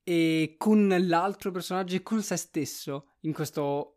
e 0.03 0.55
con 0.57 0.87
l'altro 0.87 1.51
personaggio 1.51 1.97
e 1.97 2.01
con 2.01 2.21
se 2.21 2.37
stesso 2.37 3.09
in 3.21 3.33
questo 3.33 3.96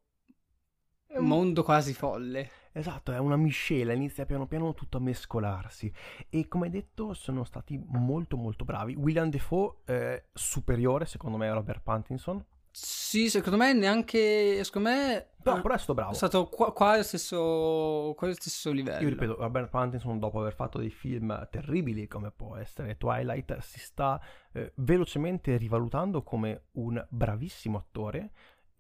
un... 1.19 1.27
mondo 1.27 1.63
quasi 1.63 1.93
folle. 1.93 2.51
Esatto, 2.73 3.13
è 3.13 3.19
una 3.19 3.37
miscela, 3.37 3.93
inizia 3.93 4.27
piano 4.27 4.47
piano 4.47 4.75
tutto 4.75 4.99
a 4.99 5.01
mescolarsi 5.01 5.93
e 6.29 6.47
come 6.47 6.71
detto 6.71 7.15
sono 7.15 7.43
stati 7.43 7.81
molto 7.85 8.37
molto 8.37 8.65
bravi. 8.65 8.95
William 8.95 9.29
Defoe 9.29 9.79
eh, 9.87 10.25
superiore 10.33 11.05
secondo 11.07 11.37
me 11.37 11.49
a 11.49 11.55
Robert 11.55 11.83
Pattinson, 11.83 12.45
Sì, 12.73 13.29
secondo 13.29 13.57
me 13.57 13.73
neanche. 13.73 14.63
Secondo 14.63 14.89
me. 14.89 15.27
No, 15.43 15.61
però 15.61 15.75
è 15.75 15.79
stato 15.79 15.95
bravo. 15.95 16.13
È 16.13 16.15
stato 16.15 16.47
qua, 16.47 16.73
qua 16.73 16.93
allo 16.93 17.03
stesso, 17.03 18.15
stesso 18.35 18.71
livello. 18.71 19.03
Io 19.03 19.09
ripeto, 19.09 19.37
Robert 19.37 19.71
Pattinson, 19.71 20.19
dopo 20.19 20.39
aver 20.39 20.55
fatto 20.55 20.79
dei 20.79 20.91
film 20.91 21.49
terribili 21.51 22.07
come 22.07 22.31
può 22.31 22.57
essere 22.57 22.97
Twilight, 22.97 23.59
si 23.59 23.81
sta 23.81 24.21
eh, 24.53 24.73
velocemente 24.77 25.57
rivalutando 25.57 26.23
come 26.23 26.67
un 26.73 27.05
bravissimo 27.09 27.79
attore. 27.79 28.31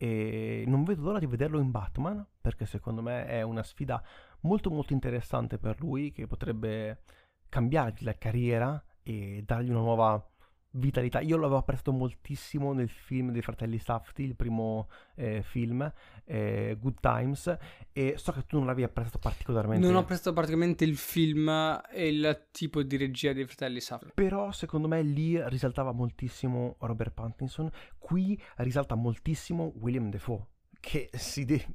E 0.02 0.64
non 0.66 0.82
vedo 0.84 1.02
l'ora 1.02 1.18
di 1.18 1.26
vederlo 1.26 1.60
in 1.60 1.70
Batman, 1.70 2.26
perché 2.40 2.64
secondo 2.64 3.02
me 3.02 3.26
è 3.26 3.42
una 3.42 3.62
sfida 3.62 4.02
molto 4.40 4.70
molto 4.70 4.94
interessante 4.94 5.58
per 5.58 5.78
lui 5.78 6.10
che 6.10 6.26
potrebbe 6.26 7.02
cambiargli 7.50 8.04
la 8.04 8.16
carriera 8.16 8.82
e 9.02 9.42
dargli 9.44 9.68
una 9.68 9.80
nuova 9.80 10.26
vitalità. 10.72 11.20
Io 11.20 11.36
l'avevo 11.36 11.58
apprezzato 11.58 11.92
moltissimo 11.92 12.72
nel 12.72 12.88
film 12.88 13.30
dei 13.32 13.42
fratelli 13.42 13.78
Safti, 13.78 14.22
il 14.22 14.36
primo 14.36 14.88
eh, 15.14 15.42
film, 15.42 15.90
eh, 16.24 16.76
Good 16.78 17.00
Times, 17.00 17.56
e 17.92 18.14
so 18.16 18.32
che 18.32 18.44
tu 18.46 18.56
non 18.58 18.66
l'avevi 18.66 18.84
apprezzato 18.84 19.18
particolarmente. 19.18 19.84
Non 19.86 19.96
ho 19.96 20.00
apprezzato 20.00 20.32
particolarmente 20.32 20.84
il 20.84 20.96
film 20.96 21.48
e 21.90 22.08
il 22.08 22.48
tipo 22.50 22.82
di 22.82 22.96
regia 22.96 23.32
dei 23.32 23.46
fratelli 23.46 23.80
Safti. 23.80 24.12
Però 24.14 24.52
secondo 24.52 24.88
me 24.88 25.02
lì 25.02 25.40
risaltava 25.48 25.92
moltissimo 25.92 26.76
Robert 26.80 27.12
Pattinson, 27.12 27.70
qui 27.98 28.40
risalta 28.56 28.94
moltissimo 28.94 29.72
William 29.76 30.10
Defoe, 30.10 30.46
che 30.78 31.10
si... 31.12 31.44
De- 31.44 31.66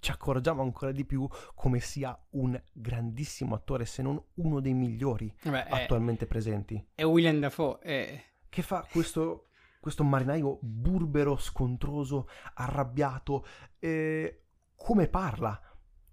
ci 0.00 0.10
accorgiamo 0.10 0.62
ancora 0.62 0.92
di 0.92 1.04
più 1.04 1.26
come 1.54 1.80
sia 1.80 2.18
un 2.30 2.60
grandissimo 2.72 3.54
attore, 3.54 3.84
se 3.84 4.02
non 4.02 4.22
uno 4.34 4.60
dei 4.60 4.74
migliori 4.74 5.32
Beh, 5.42 5.64
attualmente 5.64 6.24
è, 6.24 6.28
presenti. 6.28 6.84
È 6.94 7.04
William 7.04 7.38
Dafoe. 7.40 7.78
È... 7.80 8.24
Che 8.48 8.62
fa 8.62 8.86
questo, 8.90 9.48
questo 9.80 10.04
marinaio 10.04 10.58
burbero, 10.62 11.36
scontroso, 11.36 12.28
arrabbiato. 12.54 13.44
Eh, 13.78 14.42
come 14.74 15.08
parla? 15.08 15.60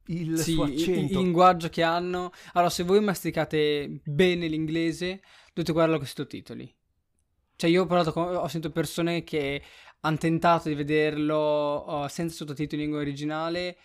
Il 0.08 0.38
sì, 0.38 0.54
suo 0.54 0.64
accento. 0.64 0.92
Il, 0.92 1.12
il 1.12 1.18
linguaggio 1.18 1.70
che 1.70 1.84
hanno. 1.84 2.32
Allora, 2.54 2.70
se 2.70 2.84
voi 2.84 3.00
masticate 3.02 4.02
bene 4.04 4.48
l'inglese, 4.48 5.22
dovete 5.54 5.72
guardarlo 5.72 5.98
con 5.98 6.08
sottotitoli. 6.08 6.76
Cioè, 7.56 7.70
io 7.70 7.84
ho 7.84 7.86
parlato 7.86 8.12
con, 8.12 8.36
ho 8.36 8.48
sentito 8.48 8.74
persone 8.74 9.24
che 9.24 9.62
hanno 10.06 10.18
tentato 10.18 10.70
di 10.70 10.76
vederlo 10.76 11.84
uh, 11.86 12.08
senza 12.08 12.36
sottotitoli 12.36 12.82
in 12.82 12.88
lingua 12.88 13.02
originale. 13.02 13.78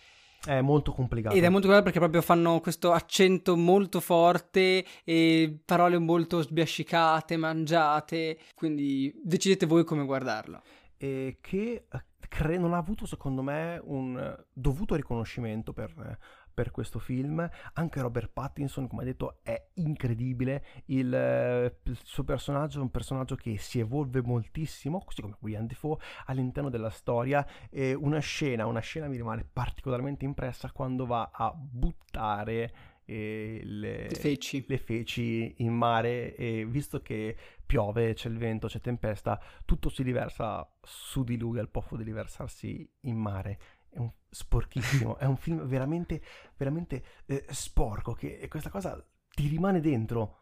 È 0.43 0.61
molto 0.61 0.91
complicato. 0.91 1.35
Ed 1.35 1.43
è 1.43 1.49
molto 1.49 1.67
complicato 1.67 1.83
perché 1.83 1.99
proprio 1.99 2.21
fanno 2.21 2.59
questo 2.59 2.91
accento 2.91 3.55
molto 3.55 3.99
forte 3.99 4.85
e 5.03 5.59
parole 5.63 5.97
molto 5.97 6.41
sbiascicate, 6.41 7.37
mangiate. 7.37 8.37
Quindi 8.55 9.13
decidete 9.23 9.65
voi 9.65 9.83
come 9.83 10.05
guardarlo. 10.05 10.61
E 10.97 11.37
che 11.41 11.85
eh, 11.91 12.03
cre- 12.27 12.57
non 12.57 12.73
ha 12.73 12.77
avuto, 12.77 13.05
secondo 13.05 13.41
me, 13.41 13.79
un 13.83 14.35
dovuto 14.51 14.95
riconoscimento 14.95 15.73
per 15.73 16.17
per 16.53 16.71
questo 16.71 16.99
film. 16.99 17.47
Anche 17.73 18.01
Robert 18.01 18.31
Pattinson, 18.31 18.87
come 18.87 19.03
ha 19.03 19.05
detto, 19.05 19.39
è 19.43 19.69
incredibile. 19.75 20.63
Il, 20.85 21.13
eh, 21.13 21.75
il, 21.83 21.99
suo 22.03 22.23
personaggio 22.23 22.79
è 22.79 22.81
un 22.81 22.91
personaggio 22.91 23.35
che 23.35 23.57
si 23.57 23.79
evolve 23.79 24.21
moltissimo, 24.21 25.03
così 25.03 25.21
come 25.21 25.37
William 25.39 25.65
Defoe, 25.65 25.97
all'interno 26.25 26.69
della 26.69 26.89
storia. 26.89 27.45
E 27.69 27.93
una 27.93 28.19
scena, 28.19 28.65
una 28.65 28.79
scena 28.79 29.07
mi 29.07 29.17
rimane 29.17 29.47
particolarmente 29.51 30.25
impressa 30.25 30.71
quando 30.71 31.05
va 31.05 31.31
a 31.33 31.53
buttare 31.53 32.89
le, 33.05 33.63
le, 33.63 34.09
feci. 34.11 34.63
le, 34.67 34.77
feci. 34.77 35.55
in 35.57 35.73
mare 35.73 36.35
e 36.35 36.65
visto 36.65 37.01
che 37.01 37.35
piove, 37.65 38.13
c'è 38.13 38.29
il 38.29 38.37
vento, 38.37 38.67
c'è 38.67 38.79
tempesta, 38.79 39.41
tutto 39.65 39.89
si 39.89 40.03
riversa 40.03 40.69
su 40.81 41.23
di 41.23 41.37
lui 41.37 41.59
al 41.59 41.69
posto 41.69 41.95
di 41.95 42.03
riversarsi 42.03 42.89
in 43.01 43.17
mare 43.17 43.59
è 43.91 43.99
un 43.99 44.11
sporchissimo, 44.29 45.17
è 45.17 45.25
un 45.25 45.37
film 45.37 45.65
veramente, 45.65 46.21
veramente 46.55 47.03
eh, 47.25 47.45
sporco, 47.49 48.13
che 48.13 48.47
questa 48.47 48.69
cosa 48.69 49.05
ti 49.29 49.47
rimane 49.47 49.81
dentro, 49.81 50.39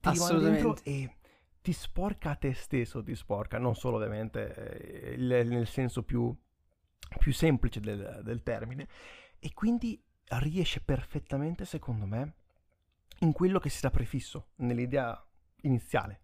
ti 0.00 0.10
rimane 0.10 0.38
dentro 0.38 0.76
e 0.84 1.16
ti 1.60 1.72
sporca 1.72 2.30
a 2.30 2.36
te 2.36 2.54
stesso, 2.54 3.02
ti 3.02 3.14
sporca, 3.14 3.58
non 3.58 3.74
solo 3.74 3.96
ovviamente 3.96 5.14
eh, 5.14 5.16
nel 5.16 5.66
senso 5.66 6.02
più, 6.02 6.34
più 7.18 7.32
semplice 7.32 7.80
del, 7.80 8.20
del 8.22 8.42
termine, 8.42 8.88
e 9.38 9.52
quindi 9.52 10.02
riesce 10.40 10.80
perfettamente, 10.80 11.64
secondo 11.64 12.06
me, 12.06 12.34
in 13.20 13.32
quello 13.32 13.58
che 13.58 13.68
si 13.68 13.78
era 13.78 13.90
prefisso 13.90 14.50
nell'idea 14.56 15.20
iniziale 15.62 16.23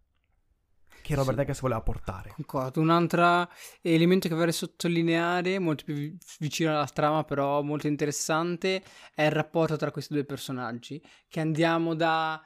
che 1.03 1.15
Robert 1.15 1.37
sì. 1.37 1.43
Eggers 1.43 1.61
voleva 1.61 1.81
portare. 1.81 2.33
Concordo. 2.35 2.81
Un 2.81 2.91
altro 2.91 3.49
elemento 3.81 4.29
che 4.29 4.35
vorrei 4.35 4.53
sottolineare, 4.53 5.59
molto 5.59 5.85
più 5.85 6.17
vicino 6.39 6.71
alla 6.71 6.87
trama, 6.87 7.25
però 7.25 7.63
molto 7.63 7.87
interessante, 7.87 8.83
è 9.15 9.25
il 9.25 9.31
rapporto 9.31 9.77
tra 9.77 9.91
questi 9.91 10.15
due 10.15 10.25
personaggi, 10.25 11.03
che 11.29 11.41
andiamo 11.41 11.95
da 11.95 12.43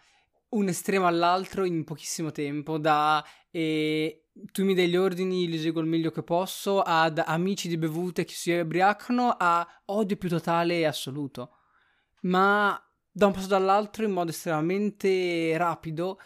un 0.51 0.69
estremo 0.69 1.07
all'altro 1.07 1.65
in 1.65 1.85
pochissimo 1.85 2.31
tempo, 2.31 2.79
da 2.79 3.25
eh, 3.51 4.29
tu 4.53 4.65
mi 4.65 4.75
dai 4.75 4.89
gli 4.89 4.97
ordini, 4.97 5.49
li 5.49 5.57
eseguo 5.57 5.81
il 5.81 5.89
meglio 5.89 6.11
che 6.11 6.23
posso, 6.23 6.81
ad 6.81 7.23
amici 7.25 7.69
di 7.69 7.77
bevute 7.77 8.25
che 8.25 8.35
si 8.35 8.53
ubriacano, 8.53 9.35
a 9.39 9.67
odio 9.87 10.17
più 10.17 10.29
totale 10.29 10.79
e 10.79 10.87
assoluto. 10.87 11.51
Ma 12.23 12.81
da 13.11 13.27
un 13.27 13.33
passo 13.33 13.55
all'altro 13.55 14.05
in 14.05 14.11
modo 14.11 14.31
estremamente 14.31 15.57
rapido 15.57 16.19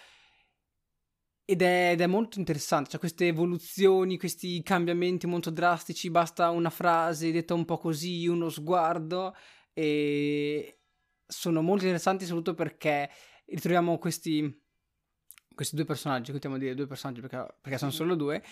ed 1.50 1.62
è, 1.62 1.92
ed 1.92 2.02
è, 2.02 2.06
molto 2.06 2.38
interessante, 2.38 2.90
cioè 2.90 3.00
queste 3.00 3.26
evoluzioni, 3.26 4.18
questi 4.18 4.62
cambiamenti 4.62 5.26
molto 5.26 5.48
drastici, 5.48 6.10
basta 6.10 6.50
una 6.50 6.68
frase 6.68 7.32
detta 7.32 7.54
un 7.54 7.64
po' 7.64 7.78
così, 7.78 8.26
uno 8.26 8.50
sguardo, 8.50 9.34
e 9.72 10.80
sono 11.26 11.62
molto 11.62 11.84
interessanti 11.84 12.26
soprattutto 12.26 12.54
perché 12.54 13.08
ritroviamo 13.46 13.96
questi, 13.96 14.62
questi 15.54 15.74
due 15.74 15.86
personaggi, 15.86 16.32
a 16.32 16.58
dire 16.58 16.74
due 16.74 16.86
personaggi 16.86 17.22
perché, 17.22 17.46
perché 17.62 17.78
sono 17.78 17.92
solo 17.92 18.14
due, 18.14 18.44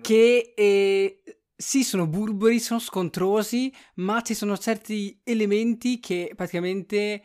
che 0.00 0.52
eh, 0.56 1.22
sì 1.54 1.84
sono 1.84 2.08
burberi, 2.08 2.58
sono 2.58 2.80
scontrosi, 2.80 3.72
ma 3.96 4.20
ci 4.22 4.34
sono 4.34 4.58
certi 4.58 5.20
elementi 5.22 6.00
che 6.00 6.32
praticamente 6.34 7.22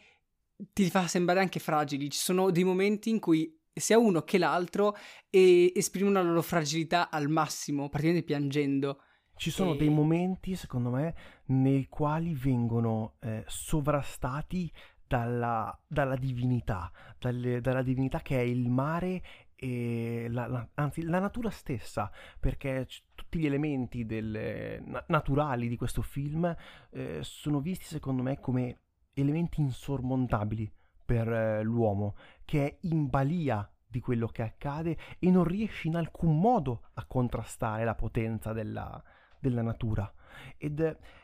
ti 0.74 0.92
fa 0.92 1.08
sembrare 1.08 1.40
anche 1.40 1.60
fragili, 1.60 2.12
ci 2.12 2.20
sono 2.20 2.52
dei 2.52 2.64
momenti 2.64 3.10
in 3.10 3.20
cui 3.20 3.60
sia 3.74 3.98
uno 3.98 4.22
che 4.22 4.38
l'altro 4.38 4.96
e 5.30 5.72
esprimono 5.76 6.22
la 6.22 6.28
loro 6.28 6.42
fragilità 6.42 7.10
al 7.10 7.30
massimo, 7.30 7.90
praticamente 7.90 8.26
piangendo. 8.26 9.02
Ci 9.36 9.50
sono 9.50 9.74
e... 9.74 9.78
dei 9.78 9.90
momenti, 9.90 10.56
secondo 10.56 10.90
me, 10.90 11.16
nei 11.48 11.88
quali 11.88 12.34
vengono 12.36 13.16
eh, 13.22 13.44
sovrastati 13.48 14.72
dalla, 15.08 15.78
dalla 15.88 16.16
divinità, 16.16 16.92
dalle, 17.18 17.60
dalla 17.60 17.82
divinità 17.82 18.22
che 18.22 18.38
è 18.38 18.44
il 18.44 18.70
mare 18.70 19.22
e 19.56 20.28
la, 20.30 20.48
la, 20.48 20.68
anzi 20.76 21.04
la 21.04 21.20
natura 21.20 21.50
stessa, 21.50 22.12
perché 22.40 22.86
c- 22.88 23.04
tutti 23.14 23.40
gli 23.40 23.46
elementi 23.46 24.06
del, 24.06 24.82
na- 24.86 25.04
naturali 25.08 25.68
di 25.68 25.76
questo 25.76 26.02
film 26.02 26.56
eh, 26.92 27.20
sono 27.22 27.60
visti 27.60 27.86
secondo 27.86 28.24
me 28.24 28.40
come 28.40 28.80
elementi 29.14 29.62
insormontabili 29.62 30.72
per 31.04 31.32
eh, 31.32 31.64
l'uomo, 31.64 32.16
che 32.46 32.66
è 32.66 32.78
in 32.82 33.08
balia 33.08 33.70
di 33.88 34.00
quello 34.00 34.28
che 34.28 34.42
accade 34.42 34.98
e 35.20 35.30
non 35.30 35.44
riesce 35.44 35.88
in 35.88 35.96
alcun 35.96 36.40
modo 36.40 36.90
a 36.94 37.06
contrastare 37.06 37.84
la 37.84 37.96
potenza 37.96 38.54
della, 38.54 39.04
della 39.40 39.62
natura. 39.62 40.12
Ed 40.58 40.80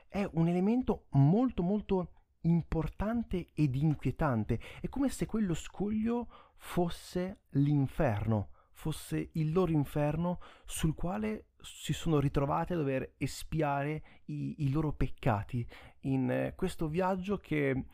è 0.09 0.29
un 0.33 0.47
elemento 0.47 1.05
molto 1.11 1.63
molto 1.63 2.11
importante 2.41 3.47
ed 3.53 3.75
inquietante. 3.75 4.59
È 4.81 4.89
come 4.89 5.09
se 5.09 5.25
quello 5.25 5.53
scoglio 5.53 6.27
fosse 6.57 7.41
l'inferno, 7.51 8.49
fosse 8.71 9.29
il 9.33 9.51
loro 9.51 9.71
inferno 9.71 10.39
sul 10.65 10.93
quale 10.93 11.47
si 11.61 11.93
sono 11.93 12.19
ritrovati 12.19 12.73
a 12.73 12.77
dover 12.77 13.13
espiare 13.17 14.03
i, 14.25 14.55
i 14.59 14.71
loro 14.71 14.93
peccati 14.93 15.67
in 16.01 16.29
eh, 16.29 16.53
questo 16.55 16.87
viaggio 16.87 17.37
che 17.37 17.85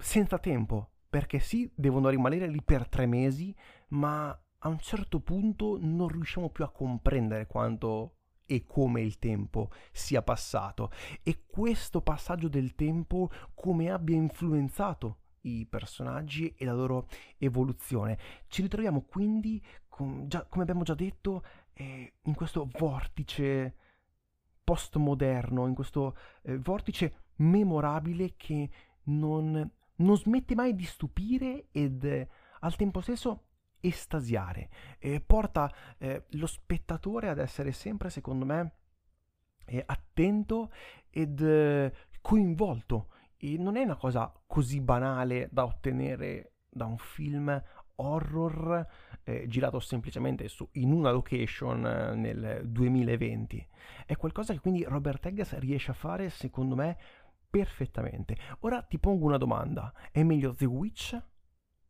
senza 0.00 0.38
tempo, 0.38 0.90
perché 1.08 1.38
sì, 1.38 1.70
devono 1.74 2.08
rimanere 2.08 2.48
lì 2.48 2.62
per 2.62 2.88
tre 2.88 3.06
mesi, 3.06 3.54
ma 3.88 4.28
a 4.62 4.68
un 4.68 4.78
certo 4.78 5.20
punto 5.20 5.78
non 5.80 6.08
riusciamo 6.08 6.50
più 6.50 6.64
a 6.64 6.70
comprendere 6.70 7.46
quanto 7.46 8.16
e 8.46 8.64
come 8.66 9.00
il 9.00 9.18
tempo 9.18 9.70
sia 9.92 10.22
passato 10.22 10.90
e 11.22 11.44
questo 11.46 12.00
passaggio 12.00 12.48
del 12.48 12.74
tempo 12.74 13.30
come 13.54 13.90
abbia 13.90 14.16
influenzato 14.16 15.18
i 15.42 15.66
personaggi 15.66 16.52
e 16.56 16.64
la 16.64 16.74
loro 16.74 17.06
evoluzione. 17.38 18.18
Ci 18.48 18.62
ritroviamo 18.62 19.02
quindi, 19.02 19.62
com- 19.88 20.26
già, 20.26 20.44
come 20.44 20.62
abbiamo 20.62 20.82
già 20.82 20.94
detto, 20.94 21.44
eh, 21.72 22.14
in 22.22 22.34
questo 22.34 22.68
vortice 22.78 23.76
postmoderno, 24.64 25.66
in 25.66 25.74
questo 25.74 26.16
eh, 26.42 26.58
vortice 26.58 27.28
memorabile 27.36 28.34
che 28.36 28.68
non 29.04 29.70
non 30.00 30.16
smette 30.16 30.54
mai 30.54 30.74
di 30.74 30.84
stupire 30.84 31.66
ed 31.70 32.04
eh, 32.04 32.28
al 32.60 32.76
tempo 32.76 33.00
stesso 33.00 33.44
estasiare, 33.80 34.68
eh, 34.98 35.20
porta 35.20 35.72
eh, 35.98 36.24
lo 36.30 36.46
spettatore 36.46 37.28
ad 37.28 37.38
essere 37.38 37.72
sempre, 37.72 38.10
secondo 38.10 38.44
me, 38.44 38.72
eh, 39.64 39.82
attento 39.86 40.70
ed 41.08 41.40
eh, 41.40 41.92
coinvolto. 42.20 43.08
E 43.36 43.56
non 43.56 43.76
è 43.76 43.82
una 43.82 43.96
cosa 43.96 44.30
così 44.46 44.80
banale 44.80 45.48
da 45.50 45.64
ottenere 45.64 46.52
da 46.68 46.84
un 46.84 46.98
film 46.98 47.62
horror 47.96 48.86
eh, 49.24 49.46
girato 49.48 49.78
semplicemente 49.80 50.48
su, 50.48 50.66
in 50.72 50.92
una 50.92 51.10
location 51.10 51.86
eh, 51.86 52.14
nel 52.14 52.62
2020. 52.66 53.68
È 54.06 54.16
qualcosa 54.16 54.52
che 54.52 54.60
quindi 54.60 54.84
Robert 54.84 55.24
Eggers 55.26 55.58
riesce 55.58 55.90
a 55.90 55.94
fare, 55.94 56.30
secondo 56.30 56.74
me, 56.74 56.98
perfettamente. 57.50 58.36
Ora 58.60 58.82
ti 58.82 58.98
pongo 58.98 59.26
una 59.26 59.38
domanda: 59.38 59.92
è 60.12 60.22
meglio 60.22 60.54
The 60.54 60.66
Witch 60.66 61.20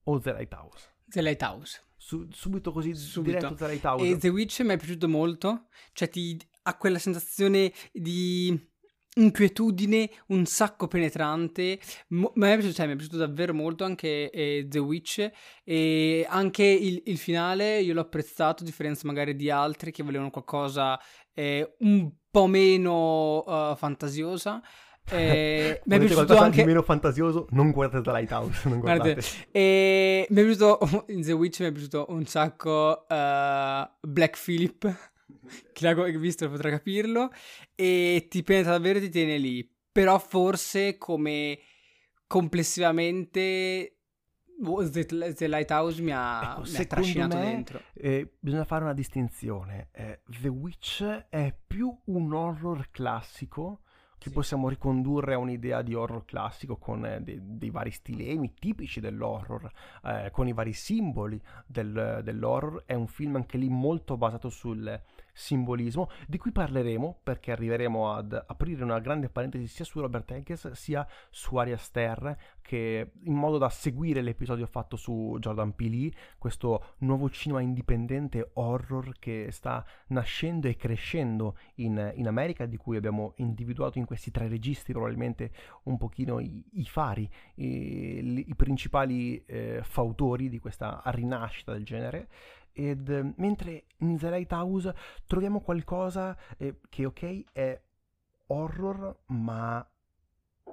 o 0.05 0.19
The 0.19 0.33
Lighthouse? 0.33 0.89
The 1.07 1.23
Lighthouse. 1.23 1.83
Su, 1.97 2.27
subito 2.31 2.73
così 2.73 2.95
subito. 2.95 3.37
diretto 3.37 3.55
The 3.55 3.67
Lighthouse. 3.67 4.09
E 4.09 4.17
The 4.17 4.29
Witch 4.29 4.61
mi 4.61 4.73
è 4.73 4.79
piaciuto 4.79 5.09
molto, 5.09 5.69
cioè 5.93 6.09
ti 6.09 6.39
ha 6.63 6.77
quella 6.77 6.99
sensazione 6.99 7.73
di 7.93 8.69
inquietudine 9.15 10.09
un 10.29 10.47
sacco 10.47 10.87
penetrante. 10.87 11.79
Mo- 12.09 12.33
mi, 12.37 12.49
è 12.49 12.53
piaciuto, 12.53 12.75
cioè, 12.75 12.87
mi 12.87 12.93
è 12.93 12.97
piaciuto 12.97 13.19
davvero 13.19 13.53
molto 13.53 13.85
anche 13.85 14.31
eh, 14.31 14.67
The 14.69 14.79
Witch 14.79 15.31
e 15.65 16.27
anche 16.29 16.65
il, 16.65 17.03
il, 17.07 17.19
finale 17.19 17.81
io 17.81 17.93
l'ho 17.95 18.01
apprezzato, 18.01 18.63
a 18.63 18.67
differenza 18.67 19.07
magari 19.07 19.35
di 19.35 19.51
altri 19.51 19.91
che 19.91 20.03
volevano 20.03 20.31
qualcosa 20.31 20.99
eh, 21.35 21.77
un 21.81 22.11
po' 22.31 22.47
meno 22.47 23.43
uh, 23.45 23.77
fantasiosa. 23.77 24.63
Eh, 25.13 25.81
mi 25.87 25.97
è 25.97 25.99
piaciuto 25.99 26.37
anche 26.37 26.65
meno 26.65 26.83
fantasioso, 26.83 27.47
non 27.51 27.73
guardate 27.73 28.05
The 28.05 28.13
Lighthouse, 28.13 28.69
non 28.69 28.79
guardate. 28.79 29.15
guardate. 29.15 29.49
E 29.51 30.27
mi 30.31 30.41
è 30.41 30.45
piaciuto 30.45 31.05
in 31.11 31.23
The 31.23 31.33
Witch 31.33 31.61
mi 31.61 31.67
è 31.67 31.73
piaciuto 31.73 32.07
un 32.11 32.25
sacco 32.27 33.07
uh, 33.09 34.09
Black 34.09 34.41
Phillip 34.41 35.11
chi 35.73 35.85
l'ha 35.85 35.95
visto 36.19 36.49
potrà 36.49 36.71
capirlo, 36.71 37.31
e 37.75 38.27
ti 38.29 38.43
penetra 38.43 38.73
davvero 38.73 38.99
e 38.99 39.03
ti 39.03 39.09
tiene 39.09 39.39
lì. 39.39 39.69
Però 39.93 40.19
forse 40.19 40.97
come 40.99 41.59
complessivamente 42.27 43.97
The, 44.91 45.35
The 45.35 45.49
Lighthouse 45.49 46.03
mi 46.03 46.13
ha, 46.13 46.57
ecco, 46.59 46.71
mi 46.71 46.77
ha 46.77 46.85
trascinato 46.85 47.37
me, 47.37 47.43
dentro. 47.43 47.81
Eh, 47.95 48.35
bisogna 48.39 48.65
fare 48.65 48.85
una 48.85 48.95
distinzione. 48.95 49.89
Eh, 49.93 50.21
The 50.41 50.49
Witch 50.49 51.03
è 51.29 51.57
più 51.67 51.97
un 52.07 52.33
horror 52.33 52.91
classico 52.91 53.81
che 54.21 54.29
sì. 54.29 54.35
possiamo 54.35 54.69
ricondurre 54.69 55.33
a 55.33 55.39
un'idea 55.39 55.81
di 55.81 55.95
horror 55.95 56.27
classico 56.27 56.77
con 56.77 57.07
eh, 57.07 57.23
dei, 57.23 57.41
dei, 57.43 57.71
vari 57.71 57.91
stilemi 57.91 58.53
tipici 58.53 59.01
dell'horror, 59.01 59.71
eh, 60.05 60.29
con 60.31 60.47
i 60.47 60.53
vari 60.53 60.75
simboli 60.75 61.41
del, 61.67 62.21
dell'horror. 62.23 62.83
È 62.85 62.93
un 62.93 63.07
film 63.07 63.37
anche 63.37 63.57
lì 63.57 63.71
molto 63.71 64.19
basato 64.19 64.51
sul 64.51 65.01
simbolismo, 65.33 66.09
di 66.27 66.39
cui 66.39 66.53
parleremo 66.53 67.21
perché 67.23 67.53
arriveremo 67.53 68.13
ad 68.13 68.45
aprire 68.47 68.85
una 68.85 68.99
grande 68.99 69.29
parentesi 69.29 69.67
sia 69.67 69.85
su 69.85 70.01
Robert 70.01 70.31
Eggers 70.31 70.73
sia 70.73 71.07
su 71.31 71.57
Aria 71.57 71.77
Ster, 71.77 72.37
che 72.63 73.13
in 73.25 73.35
modo 73.35 73.59
da 73.59 73.69
seguire 73.69 74.23
l'episodio 74.23 74.67
fatto 74.67 74.97
su 74.97 75.37
Jordan 75.41 75.75
Peele, 75.75 76.13
questo 76.39 76.95
nuovo 76.99 77.29
cinema 77.31 77.61
indipendente 77.61 78.51
horror 78.55 79.19
che 79.19 79.49
sta 79.51 79.85
nascendo 80.09 80.69
e 80.69 80.77
crescendo 80.77 81.57
in, 81.77 82.13
in 82.15 82.27
America, 82.27 82.67
di 82.67 82.77
cui 82.77 82.97
abbiamo 82.97 83.33
individuato 83.37 83.99
in 83.99 84.05
questi 84.05 84.31
tre 84.31 84.49
registi 84.49 84.93
probabilmente 84.93 85.51
un 85.85 85.97
pochino 85.97 86.39
i, 86.39 86.65
i 86.75 86.85
fari, 86.85 87.29
i, 87.57 88.45
i 88.47 88.55
principali 88.55 89.45
eh, 89.47 89.81
fautori 89.83 90.49
di 90.49 90.59
questa 90.59 91.03
rinascita 91.07 91.73
del 91.73 91.85
genere 91.85 92.29
ed 92.73 93.09
eh, 93.09 93.33
mentre 93.37 93.85
in 93.99 94.17
The 94.17 94.31
Lighthouse 94.31 94.95
troviamo 95.27 95.61
qualcosa 95.61 96.37
eh, 96.57 96.81
che 96.89 97.07
ok 97.07 97.45
è 97.53 97.81
horror 98.47 99.23
ma 99.27 99.87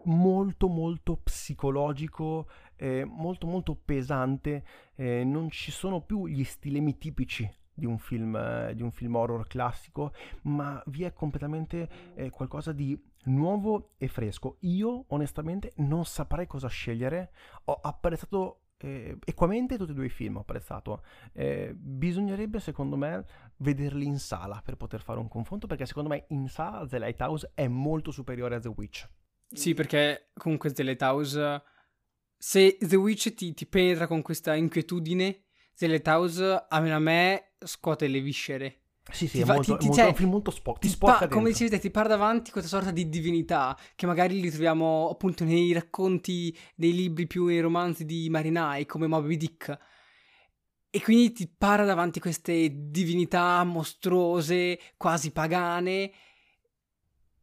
molto 0.04 0.68
molto 0.68 1.18
psicologico 1.18 2.48
eh, 2.76 3.04
molto 3.06 3.48
molto 3.48 3.76
pesante 3.76 4.64
eh, 4.96 5.24
non 5.24 5.50
ci 5.50 5.72
sono 5.72 6.02
più 6.02 6.28
gli 6.28 6.44
stilemi 6.44 6.98
tipici 6.98 7.50
di 7.78 7.86
un 7.86 8.00
film, 8.00 8.36
eh, 8.36 8.74
di 8.74 8.82
un 8.82 8.92
film 8.92 9.16
horror 9.16 9.46
classico, 9.46 10.12
ma 10.44 10.82
vi 10.88 11.04
è 11.04 11.14
completamente 11.14 11.88
eh, 12.16 12.32
qualcosa 12.32 12.72
di 12.72 13.00
nuovo 13.26 13.92
e 13.98 14.08
fresco. 14.08 14.58
Io 14.62 15.06
onestamente 15.10 15.74
non 15.76 16.04
saprei 16.04 16.48
cosa 16.48 16.68
scegliere. 16.68 17.32
Ho 17.66 17.80
apprezzato 17.80 18.62
eh, 18.80 19.18
equamente 19.26 19.78
tutti 19.78 19.92
e 19.92 19.94
due 19.94 20.06
i 20.06 20.10
film 20.10 20.38
ho 20.38 20.42
apprezzato. 20.42 21.04
Eh, 21.34 21.74
bisognerebbe, 21.76 22.60
secondo 22.60 22.96
me, 22.96 23.26
vederli 23.58 24.06
in 24.06 24.20
sala 24.20 24.62
per 24.64 24.76
poter 24.76 25.02
fare 25.02 25.20
un 25.20 25.28
confronto, 25.28 25.68
perché 25.68 25.86
secondo 25.86 26.10
me 26.10 26.26
in 26.30 26.48
sala 26.48 26.86
The 26.86 27.00
Lighthouse 27.00 27.52
è 27.54 27.68
molto 27.68 28.12
superiore 28.12 28.56
a 28.56 28.60
The 28.60 28.70
Witch. 28.70 29.10
Sì, 29.50 29.74
perché 29.74 30.32
comunque 30.34 30.72
The 30.72 30.84
Lighthouse, 30.84 31.64
se 32.38 32.78
The 32.80 32.96
Witch 32.96 33.34
ti, 33.34 33.54
ti 33.54 33.66
penetra 33.66 34.06
con 34.06 34.22
questa 34.22 34.56
inquietudine, 34.56 35.44
The 35.76 35.88
Lighthouse, 35.88 36.66
a 36.68 37.00
me, 37.00 37.54
scuote 37.60 38.08
le 38.08 38.20
viscere. 38.20 38.82
Sì, 39.12 39.28
sì, 39.28 39.40
è, 39.40 39.46
fa, 39.46 39.54
molto, 39.54 39.74
ti, 39.74 39.80
ti, 39.80 39.86
molto, 39.88 40.02
cioè, 40.02 40.10
un 40.10 40.16
film 40.16 40.30
molto 40.30 40.52
spo- 40.52 40.78
ti, 40.80 40.90
ti 40.90 40.98
pa- 40.98 41.28
Come 41.30 41.50
dicevi 41.50 41.70
te, 41.70 41.80
ti 41.80 41.90
par 41.90 42.08
davanti 42.08 42.52
questa 42.52 42.70
sorta 42.70 42.92
di 42.92 43.10
divinità 43.10 43.78
che 43.96 44.06
magari 44.06 44.40
li 44.40 44.50
troviamo 44.50 45.10
appunto 45.10 45.44
nei 45.44 45.72
racconti 45.74 46.56
dei 46.76 46.94
libri 46.94 47.26
più 47.26 47.46
nei 47.46 47.62
romanzi 47.62 48.06
di 48.06 48.30
marinai 48.30 48.86
come 48.86 49.08
Moby 49.08 49.38
Dick. 49.38 49.80
E 50.90 51.02
quindi 51.02 51.32
ti 51.32 51.48
para 51.48 51.86
davanti 51.86 52.20
queste 52.20 52.70
divinità 52.90 53.64
mostruose, 53.64 54.80
quasi 54.98 55.32
pagane, 55.32 56.12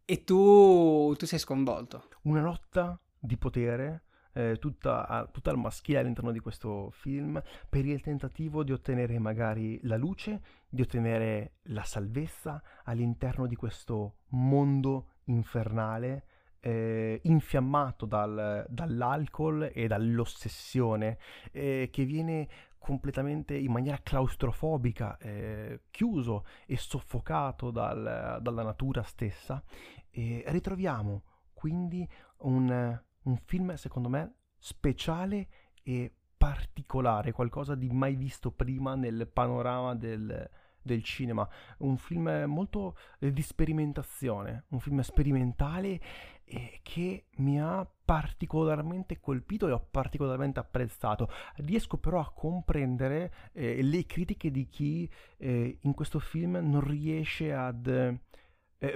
e 0.04 0.24
tu, 0.24 1.14
tu 1.16 1.26
sei 1.26 1.38
sconvolto. 1.38 2.08
Una 2.22 2.42
lotta 2.42 3.00
di 3.18 3.36
potere 3.38 4.04
eh, 4.34 4.58
tutta, 4.58 5.28
tutta 5.32 5.50
al 5.50 5.58
maschile 5.58 6.00
all'interno 6.00 6.30
di 6.30 6.40
questo 6.40 6.90
film 6.90 7.42
per 7.68 7.86
il 7.86 8.00
tentativo 8.00 8.62
di 8.62 8.72
ottenere 8.72 9.18
magari 9.18 9.80
la 9.82 9.96
luce, 9.96 10.42
di 10.68 10.82
ottenere 10.82 11.54
la 11.68 11.84
salvezza 11.84 12.62
all'interno 12.84 13.46
di 13.46 13.56
questo 13.56 14.16
mondo 14.28 15.08
infernale 15.24 16.26
eh, 16.60 17.20
infiammato 17.24 18.06
dal, 18.06 18.64
dall'alcol 18.68 19.70
e 19.72 19.86
dall'ossessione 19.86 21.18
eh, 21.52 21.90
che 21.92 22.04
viene 22.04 22.48
completamente 22.78 23.54
in 23.54 23.70
maniera 23.70 23.98
claustrofobica, 24.02 25.16
eh, 25.18 25.82
chiuso 25.90 26.44
e 26.66 26.76
soffocato 26.76 27.70
dal, 27.70 28.38
dalla 28.40 28.62
natura 28.62 29.02
stessa. 29.02 29.62
E 30.10 30.42
ritroviamo 30.46 31.22
quindi 31.52 32.06
un, 32.38 33.00
un 33.24 33.36
film 33.36 33.74
secondo 33.74 34.08
me 34.08 34.34
speciale 34.58 35.48
e 35.82 36.12
particolare, 36.36 37.32
qualcosa 37.32 37.74
di 37.74 37.90
mai 37.90 38.16
visto 38.16 38.50
prima 38.50 38.94
nel 38.94 39.28
panorama 39.32 39.94
del, 39.94 40.50
del 40.82 41.02
cinema, 41.02 41.48
un 41.78 41.96
film 41.96 42.44
molto 42.46 42.96
eh, 43.18 43.32
di 43.32 43.42
sperimentazione, 43.42 44.64
un 44.68 44.80
film 44.80 45.00
sperimentale 45.00 46.00
eh, 46.44 46.80
che 46.82 47.26
mi 47.36 47.60
ha 47.60 47.86
particolarmente 48.04 49.20
colpito 49.20 49.66
e 49.68 49.72
ho 49.72 49.86
particolarmente 49.90 50.60
apprezzato. 50.60 51.30
Riesco 51.56 51.96
però 51.96 52.20
a 52.20 52.30
comprendere 52.30 53.50
eh, 53.52 53.82
le 53.82 54.04
critiche 54.04 54.50
di 54.50 54.66
chi 54.68 55.10
eh, 55.38 55.78
in 55.80 55.94
questo 55.94 56.18
film 56.18 56.56
non 56.56 56.82
riesce 56.82 57.54
ad 57.54 57.86
eh, 57.86 58.18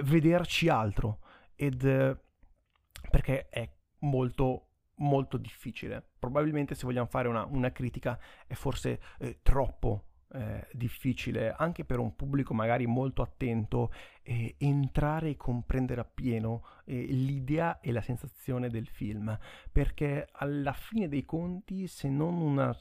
vederci 0.03 0.69
altro 0.69 1.19
ed 1.55 2.17
perché 3.09 3.49
è 3.49 3.69
molto 3.99 4.65
molto 4.99 5.37
difficile. 5.37 6.11
Probabilmente 6.19 6.75
se 6.75 6.85
vogliamo 6.85 7.07
fare 7.07 7.27
una, 7.27 7.45
una 7.45 7.71
critica 7.71 8.19
è 8.45 8.53
forse 8.53 8.99
eh, 9.19 9.39
troppo 9.41 10.09
eh, 10.31 10.67
difficile 10.73 11.55
anche 11.57 11.85
per 11.85 11.97
un 11.97 12.15
pubblico 12.15 12.53
magari 12.53 12.85
molto 12.85 13.23
attento 13.23 13.91
eh, 14.21 14.55
entrare 14.59 15.31
e 15.31 15.37
comprendere 15.37 16.01
appieno 16.01 16.63
eh, 16.85 17.01
l'idea 17.01 17.79
e 17.79 17.91
la 17.91 18.01
sensazione 18.01 18.69
del 18.69 18.87
film 18.87 19.35
perché 19.71 20.27
alla 20.33 20.73
fine 20.73 21.07
dei 21.07 21.25
conti 21.25 21.87
se 21.87 22.09
non 22.09 22.35
una 22.35 22.77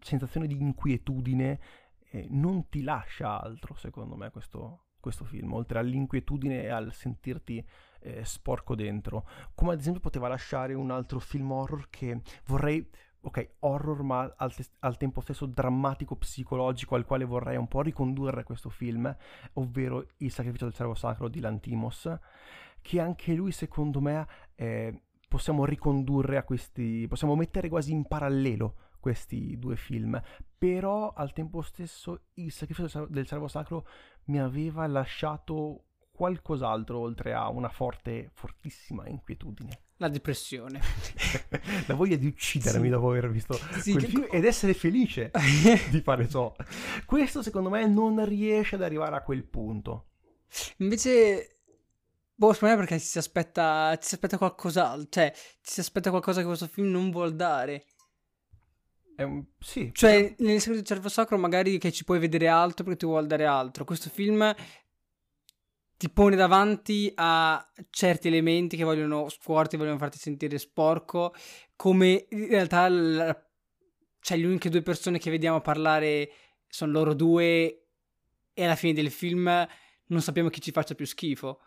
sensazione 0.00 0.46
di 0.46 0.58
inquietudine 0.58 1.60
eh, 2.08 2.28
non 2.30 2.68
ti 2.70 2.82
lascia 2.82 3.42
altro 3.42 3.74
secondo 3.74 4.16
me 4.16 4.30
questo, 4.30 4.85
questo 5.06 5.24
film 5.24 5.52
oltre 5.52 5.78
all'inquietudine 5.78 6.64
e 6.64 6.68
al 6.68 6.92
sentirti 6.92 7.64
eh, 8.00 8.24
sporco 8.24 8.74
dentro. 8.74 9.24
Come 9.54 9.72
ad 9.72 9.78
esempio 9.78 10.00
poteva 10.00 10.26
lasciare 10.26 10.74
un 10.74 10.90
altro 10.90 11.20
film 11.20 11.52
horror 11.52 11.86
che 11.88 12.20
vorrei 12.46 12.84
ok, 13.20 13.50
horror 13.60 14.02
ma 14.02 14.34
al, 14.36 14.52
te- 14.52 14.66
al, 14.80 14.96
tempo 14.96 15.20
stesso 15.20 15.46
drammatico 15.46 16.16
psicologico 16.16 16.96
al 16.96 17.04
quale 17.04 17.24
vorrei 17.24 17.56
un 17.56 17.68
po' 17.68 17.82
ricondurre 17.82 18.42
questo 18.42 18.68
film, 18.68 19.14
ovvero 19.54 20.06
Il 20.18 20.32
sacrificio 20.32 20.64
del 20.64 20.74
servo 20.74 20.94
sacro 20.94 21.28
di 21.28 21.38
Lantimos, 21.38 22.12
che 22.80 23.00
anche 23.00 23.32
lui 23.34 23.52
secondo 23.52 24.00
me 24.00 24.26
eh, 24.56 25.02
possiamo 25.28 25.64
ricondurre 25.64 26.36
a 26.36 26.42
questi, 26.42 27.06
possiamo 27.08 27.36
mettere 27.36 27.68
quasi 27.68 27.92
in 27.92 28.06
parallelo 28.06 28.85
questi 29.06 29.56
due 29.56 29.76
film, 29.76 30.20
però 30.58 31.12
al 31.12 31.32
tempo 31.32 31.62
stesso 31.62 32.24
il 32.34 32.50
sacrificio 32.50 33.06
del 33.08 33.24
servo 33.24 33.46
sacro 33.46 33.86
mi 34.24 34.40
aveva 34.40 34.84
lasciato 34.88 35.84
qualcos'altro 36.10 36.98
oltre 36.98 37.32
a 37.32 37.48
una 37.48 37.68
forte, 37.68 38.32
fortissima 38.34 39.06
inquietudine. 39.06 39.82
La 39.98 40.08
depressione. 40.08 40.80
la 41.86 41.94
voglia 41.94 42.16
di 42.16 42.26
uccidermi 42.26 42.86
sì. 42.86 42.90
dopo 42.90 43.10
aver 43.10 43.30
visto 43.30 43.54
sì, 43.80 43.92
quel 43.92 44.06
film 44.06 44.26
ed 44.28 44.44
essere 44.44 44.74
felice 44.74 45.30
di 45.88 46.00
fare 46.00 46.28
ciò. 46.28 46.52
Questo 47.04 47.42
secondo 47.42 47.70
me 47.70 47.86
non 47.86 48.24
riesce 48.24 48.74
ad 48.74 48.82
arrivare 48.82 49.14
a 49.14 49.22
quel 49.22 49.44
punto. 49.44 50.08
Invece, 50.78 51.60
boh, 52.34 52.52
secondo 52.52 52.74
me 52.74 52.80
perché 52.80 52.98
ci 52.98 53.06
si 53.06 53.18
aspetta, 53.18 53.96
ci 54.00 54.08
si 54.08 54.14
aspetta 54.14 54.36
qualcos'altro, 54.36 55.06
cioè 55.10 55.32
ci 55.32 55.74
si 55.74 55.78
aspetta 55.78 56.10
qualcosa 56.10 56.40
che 56.40 56.46
questo 56.46 56.66
film 56.66 56.90
non 56.90 57.12
vuol 57.12 57.36
dare. 57.36 57.84
Un... 59.18 59.44
sì. 59.58 59.90
Cioè, 59.92 60.34
nel 60.38 60.60
segreto 60.60 60.72
del 60.72 60.84
cervo 60.84 61.08
sacro 61.08 61.38
magari 61.38 61.78
che 61.78 61.92
ci 61.92 62.04
puoi 62.04 62.18
vedere 62.18 62.48
altro 62.48 62.84
perché 62.84 63.00
ti 63.00 63.06
vuole 63.06 63.26
dare 63.26 63.46
altro. 63.46 63.84
Questo 63.84 64.10
film 64.10 64.54
ti 65.96 66.10
pone 66.10 66.36
davanti 66.36 67.10
a 67.14 67.72
certi 67.90 68.28
elementi 68.28 68.76
che 68.76 68.84
vogliono 68.84 69.28
scuoterti, 69.28 69.76
vogliono 69.76 69.98
farti 69.98 70.18
sentire 70.18 70.58
sporco, 70.58 71.34
come 71.74 72.26
in 72.30 72.48
realtà 72.48 72.88
la... 72.88 73.46
cioè, 74.20 74.36
le 74.36 74.46
uniche 74.46 74.68
due 74.68 74.82
persone 74.82 75.18
che 75.18 75.30
vediamo 75.30 75.60
parlare 75.60 76.30
sono 76.68 76.92
loro 76.92 77.14
due 77.14 77.86
e 78.52 78.64
alla 78.64 78.76
fine 78.76 78.92
del 78.92 79.10
film 79.10 79.66
non 80.08 80.20
sappiamo 80.20 80.50
chi 80.50 80.60
ci 80.60 80.72
faccia 80.72 80.94
più 80.94 81.06
schifo. 81.06 81.60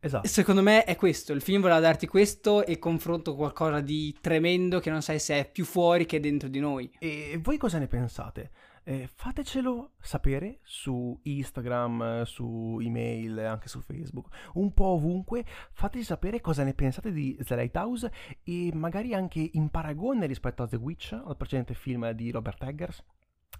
Esatto. 0.00 0.28
Secondo 0.28 0.62
me 0.62 0.84
è 0.84 0.94
questo, 0.94 1.32
il 1.32 1.40
film 1.40 1.60
voleva 1.60 1.80
darti 1.80 2.06
questo 2.06 2.64
e 2.64 2.78
confronto 2.78 3.34
qualcosa 3.34 3.80
di 3.80 4.16
tremendo 4.20 4.78
che 4.78 4.90
non 4.90 5.02
sai 5.02 5.18
se 5.18 5.38
è 5.38 5.50
più 5.50 5.64
fuori 5.64 6.06
che 6.06 6.20
dentro 6.20 6.48
di 6.48 6.60
noi. 6.60 6.90
E 6.98 7.38
voi 7.42 7.56
cosa 7.56 7.78
ne 7.78 7.88
pensate? 7.88 8.50
Eh, 8.88 9.08
fatecelo 9.12 9.94
sapere 10.00 10.60
su 10.62 11.18
Instagram, 11.24 12.22
su 12.22 12.78
email, 12.80 13.36
anche 13.40 13.66
su 13.66 13.80
Facebook, 13.80 14.28
un 14.52 14.72
po' 14.72 14.90
ovunque. 14.90 15.44
Fateci 15.72 16.04
sapere 16.04 16.40
cosa 16.40 16.62
ne 16.62 16.72
pensate 16.72 17.10
di 17.10 17.36
The 17.44 17.56
Lighthouse 17.56 18.12
e 18.44 18.70
magari 18.72 19.12
anche 19.12 19.50
in 19.54 19.70
paragone 19.70 20.26
rispetto 20.26 20.62
a 20.62 20.68
The 20.68 20.76
Witch, 20.76 21.12
al 21.14 21.36
precedente 21.36 21.74
film 21.74 22.08
di 22.12 22.30
Robert 22.30 22.62
Eggers. 22.62 23.02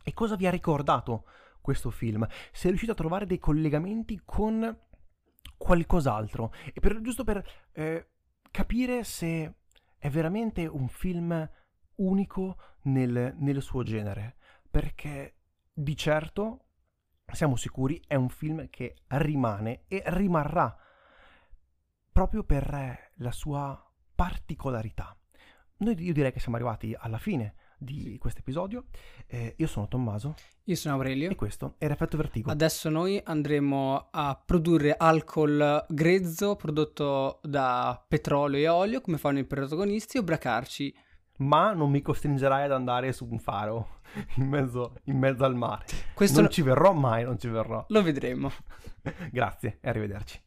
E 0.05 0.15
cosa 0.15 0.37
vi 0.37 0.47
ha 0.47 0.51
ricordato 0.51 1.25
questo 1.61 1.91
film? 1.91 2.25
Se 2.53 2.69
riuscite 2.69 2.93
a 2.93 2.95
trovare 2.95 3.27
dei 3.27 3.41
collegamenti 3.41 4.21
con 4.25 4.79
qualcos'altro. 5.57 6.53
E 6.73 6.81
per, 6.81 7.01
giusto 7.01 7.25
per 7.25 7.45
eh, 7.73 8.09
capire 8.51 9.05
se 9.05 9.55
è 9.99 10.11
veramente 10.11 10.67
un 10.67 10.89
film 10.89 11.49
unico 11.97 12.57
nel, 12.83 13.35
nel 13.39 13.63
suo 13.63 13.83
genere 13.83 14.37
perché 14.71 15.37
di 15.73 15.97
certo 15.97 16.67
siamo 17.33 17.57
sicuri 17.57 18.01
è 18.07 18.15
un 18.15 18.29
film 18.29 18.69
che 18.69 18.97
rimane 19.09 19.85
e 19.89 20.03
rimarrà 20.07 20.75
proprio 22.13 22.45
per 22.45 23.13
la 23.17 23.33
sua 23.33 23.93
particolarità. 24.15 25.17
Noi, 25.79 26.03
io 26.03 26.13
direi 26.13 26.33
che 26.33 26.41
siamo 26.41 26.57
arrivati 26.57 26.95
alla 26.99 27.19
fine 27.19 27.55
di 27.79 28.17
questo 28.19 28.41
episodio. 28.41 28.85
Eh, 29.27 29.55
io 29.57 29.67
sono 29.67 29.89
Tommaso. 29.89 30.35
Io 30.65 30.77
sono 30.77 30.95
Aurelio. 30.95 31.31
E 31.31 31.35
questo 31.35 31.75
è 31.79 31.87
Effetto 31.87 32.17
Vertigo. 32.17 32.51
Adesso 32.51 32.89
noi 32.89 33.21
andremo 33.23 34.09
a 34.11 34.41
produrre 34.43 34.95
alcol 34.97 35.85
grezzo 35.89 36.57
prodotto 36.57 37.41
da 37.43 38.05
petrolio 38.07 38.59
e 38.59 38.69
olio, 38.69 39.01
come 39.01 39.19
fanno 39.19 39.39
i 39.39 39.45
protagonisti, 39.45 40.17
e 40.17 40.21
ubriacarci 40.21 40.95
ma 41.39 41.73
non 41.73 41.91
mi 41.91 42.01
costringerai 42.01 42.65
ad 42.65 42.73
andare 42.73 43.13
su 43.13 43.27
un 43.31 43.39
faro 43.39 44.01
in 44.37 44.47
mezzo, 44.47 44.95
in 45.05 45.19
mezzo 45.19 45.45
al 45.45 45.55
mare. 45.55 45.85
Questo 46.15 46.37
non 46.37 46.47
lo... 46.47 46.51
ci 46.51 46.63
verrò 46.63 46.93
mai, 46.93 47.25
non 47.25 47.39
ci 47.39 47.49
verrò. 47.49 47.85
Lo 47.89 48.03
vedremo. 48.03 48.51
Grazie 49.31 49.79
e 49.81 49.89
arrivederci. 49.89 50.46